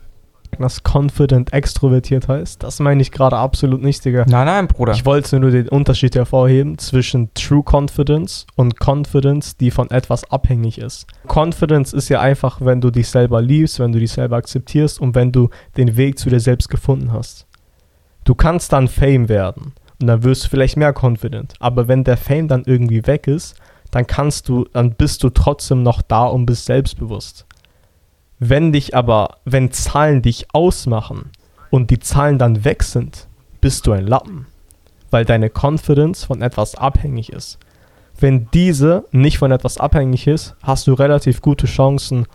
was 0.59 0.81
confident 0.83 1.53
extrovertiert 1.53 2.27
heißt. 2.27 2.63
Das 2.63 2.79
meine 2.79 3.01
ich 3.01 3.11
gerade 3.11 3.37
absolut 3.37 3.81
nicht, 3.81 4.03
Digga. 4.05 4.25
Nein, 4.27 4.45
nein, 4.45 4.67
Bruder. 4.67 4.93
Ich 4.93 5.05
wollte 5.05 5.39
nur 5.39 5.51
den 5.51 5.69
Unterschied 5.69 6.15
hervorheben 6.15 6.77
zwischen 6.77 7.33
True 7.33 7.63
Confidence 7.63 8.45
und 8.55 8.75
Confidence, 8.79 9.57
die 9.57 9.71
von 9.71 9.89
etwas 9.91 10.29
abhängig 10.31 10.77
ist. 10.77 11.07
Confidence 11.27 11.93
ist 11.93 12.09
ja 12.09 12.21
einfach, 12.21 12.61
wenn 12.61 12.81
du 12.81 12.91
dich 12.91 13.09
selber 13.09 13.41
liebst, 13.41 13.79
wenn 13.79 13.91
du 13.91 13.99
dich 13.99 14.11
selber 14.11 14.37
akzeptierst 14.37 14.99
und 14.99 15.15
wenn 15.15 15.31
du 15.31 15.49
den 15.77 15.97
Weg 15.97 16.19
zu 16.19 16.29
dir 16.29 16.39
selbst 16.39 16.69
gefunden 16.69 17.11
hast. 17.11 17.47
Du 18.23 18.35
kannst 18.35 18.73
dann 18.73 18.87
Fame 18.87 19.29
werden 19.29 19.73
und 19.99 20.07
dann 20.07 20.23
wirst 20.23 20.45
du 20.45 20.49
vielleicht 20.49 20.77
mehr 20.77 20.93
confident. 20.93 21.53
Aber 21.59 21.87
wenn 21.87 22.03
der 22.03 22.17
Fame 22.17 22.47
dann 22.47 22.63
irgendwie 22.65 23.05
weg 23.07 23.27
ist, 23.27 23.55
dann 23.91 24.07
kannst 24.07 24.49
du, 24.49 24.65
dann 24.73 24.91
bist 24.91 25.23
du 25.23 25.29
trotzdem 25.29 25.83
noch 25.83 26.01
da 26.01 26.25
und 26.25 26.45
bist 26.45 26.65
selbstbewusst. 26.65 27.45
Wenn 28.39 28.73
dich 28.73 28.95
aber, 28.95 29.37
wenn 29.45 29.71
Zahlen 29.71 30.21
dich 30.21 30.47
ausmachen 30.53 31.31
und 31.69 31.89
die 31.89 31.99
Zahlen 31.99 32.37
dann 32.37 32.65
weg 32.65 32.83
sind, 32.83 33.27
bist 33.61 33.87
du 33.87 33.93
ein 33.93 34.05
Lappen, 34.05 34.47
weil 35.11 35.23
deine 35.23 35.49
Confidence 35.49 36.25
von 36.25 36.41
etwas 36.41 36.75
abhängig 36.75 37.31
ist. 37.31 37.57
Wenn 38.19 38.49
diese 38.53 39.05
nicht 39.11 39.37
von 39.37 39.51
etwas 39.51 39.77
abhängig 39.77 40.27
ist, 40.27 40.55
hast 40.61 40.87
du 40.87 40.93
relativ 40.93 41.41
gute 41.41 41.67
Chancen, 41.67 42.27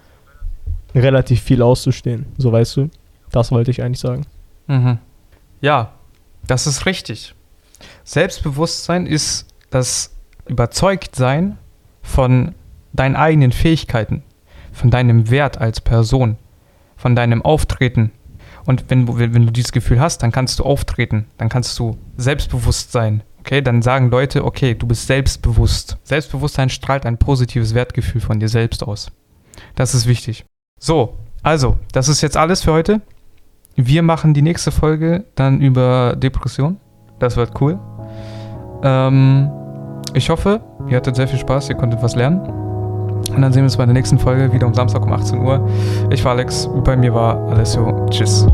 relativ 0.94 1.42
viel 1.42 1.62
auszustehen. 1.62 2.26
So 2.38 2.52
weißt 2.52 2.76
du? 2.78 2.90
Das 3.30 3.52
wollte 3.52 3.70
ich 3.70 3.82
eigentlich 3.82 4.00
sagen. 4.00 4.26
Mhm. 4.66 4.98
Ja, 5.60 5.92
das 6.46 6.66
ist 6.66 6.86
richtig. 6.86 7.34
Selbstbewusstsein 8.10 9.06
ist 9.06 9.46
das 9.70 10.16
Überzeugtsein 10.48 11.58
von 12.02 12.56
deinen 12.92 13.14
eigenen 13.14 13.52
Fähigkeiten 13.52 14.24
von 14.72 14.90
deinem 14.90 15.30
Wert 15.30 15.58
als 15.58 15.80
Person, 15.80 16.36
von 16.96 17.14
deinem 17.14 17.42
Auftreten. 17.42 18.10
Und 18.66 18.86
wenn, 18.88 19.06
wenn 19.06 19.46
du 19.46 19.52
dieses 19.52 19.72
Gefühl 19.72 20.00
hast, 20.00 20.22
dann 20.22 20.32
kannst 20.32 20.58
du 20.58 20.64
auftreten, 20.64 21.26
dann 21.38 21.48
kannst 21.48 21.78
du 21.78 21.98
selbstbewusst 22.16 22.90
sein. 22.90 23.22
Okay, 23.40 23.62
dann 23.62 23.80
sagen 23.80 24.10
Leute, 24.10 24.44
okay, 24.44 24.74
du 24.74 24.86
bist 24.86 25.06
selbstbewusst. 25.06 25.96
Selbstbewusstsein 26.02 26.68
strahlt 26.68 27.06
ein 27.06 27.16
positives 27.16 27.74
Wertgefühl 27.74 28.20
von 28.20 28.40
dir 28.40 28.48
selbst 28.48 28.82
aus. 28.82 29.10
Das 29.76 29.94
ist 29.94 30.06
wichtig. 30.06 30.44
So, 30.80 31.16
also, 31.42 31.78
das 31.92 32.08
ist 32.08 32.20
jetzt 32.20 32.36
alles 32.36 32.62
für 32.62 32.72
heute. 32.72 33.00
Wir 33.76 34.02
machen 34.02 34.34
die 34.34 34.42
nächste 34.42 34.72
Folge 34.72 35.24
dann 35.36 35.60
über 35.60 36.16
Depression. 36.16 36.78
Das 37.18 37.36
wird 37.36 37.60
cool. 37.60 37.78
Ähm, 38.82 39.50
ich 40.14 40.30
hoffe, 40.30 40.60
ihr 40.88 40.96
hattet 40.96 41.16
sehr 41.16 41.28
viel 41.28 41.38
Spaß, 41.38 41.68
ihr 41.68 41.76
konntet 41.76 42.02
was 42.02 42.16
lernen. 42.16 42.40
Und 42.40 43.42
dann 43.42 43.52
sehen 43.52 43.62
wir 43.62 43.64
uns 43.64 43.76
bei 43.76 43.84
der 43.84 43.94
nächsten 43.94 44.18
Folge 44.18 44.52
wieder 44.52 44.66
um 44.66 44.74
Samstag 44.74 45.02
um 45.02 45.12
18 45.12 45.40
Uhr. 45.40 45.68
Ich 46.10 46.24
war 46.24 46.32
Alex, 46.32 46.68
bei 46.84 46.96
mir 46.96 47.14
war 47.14 47.36
Alessio. 47.48 48.06
Tschüss. 48.10 48.46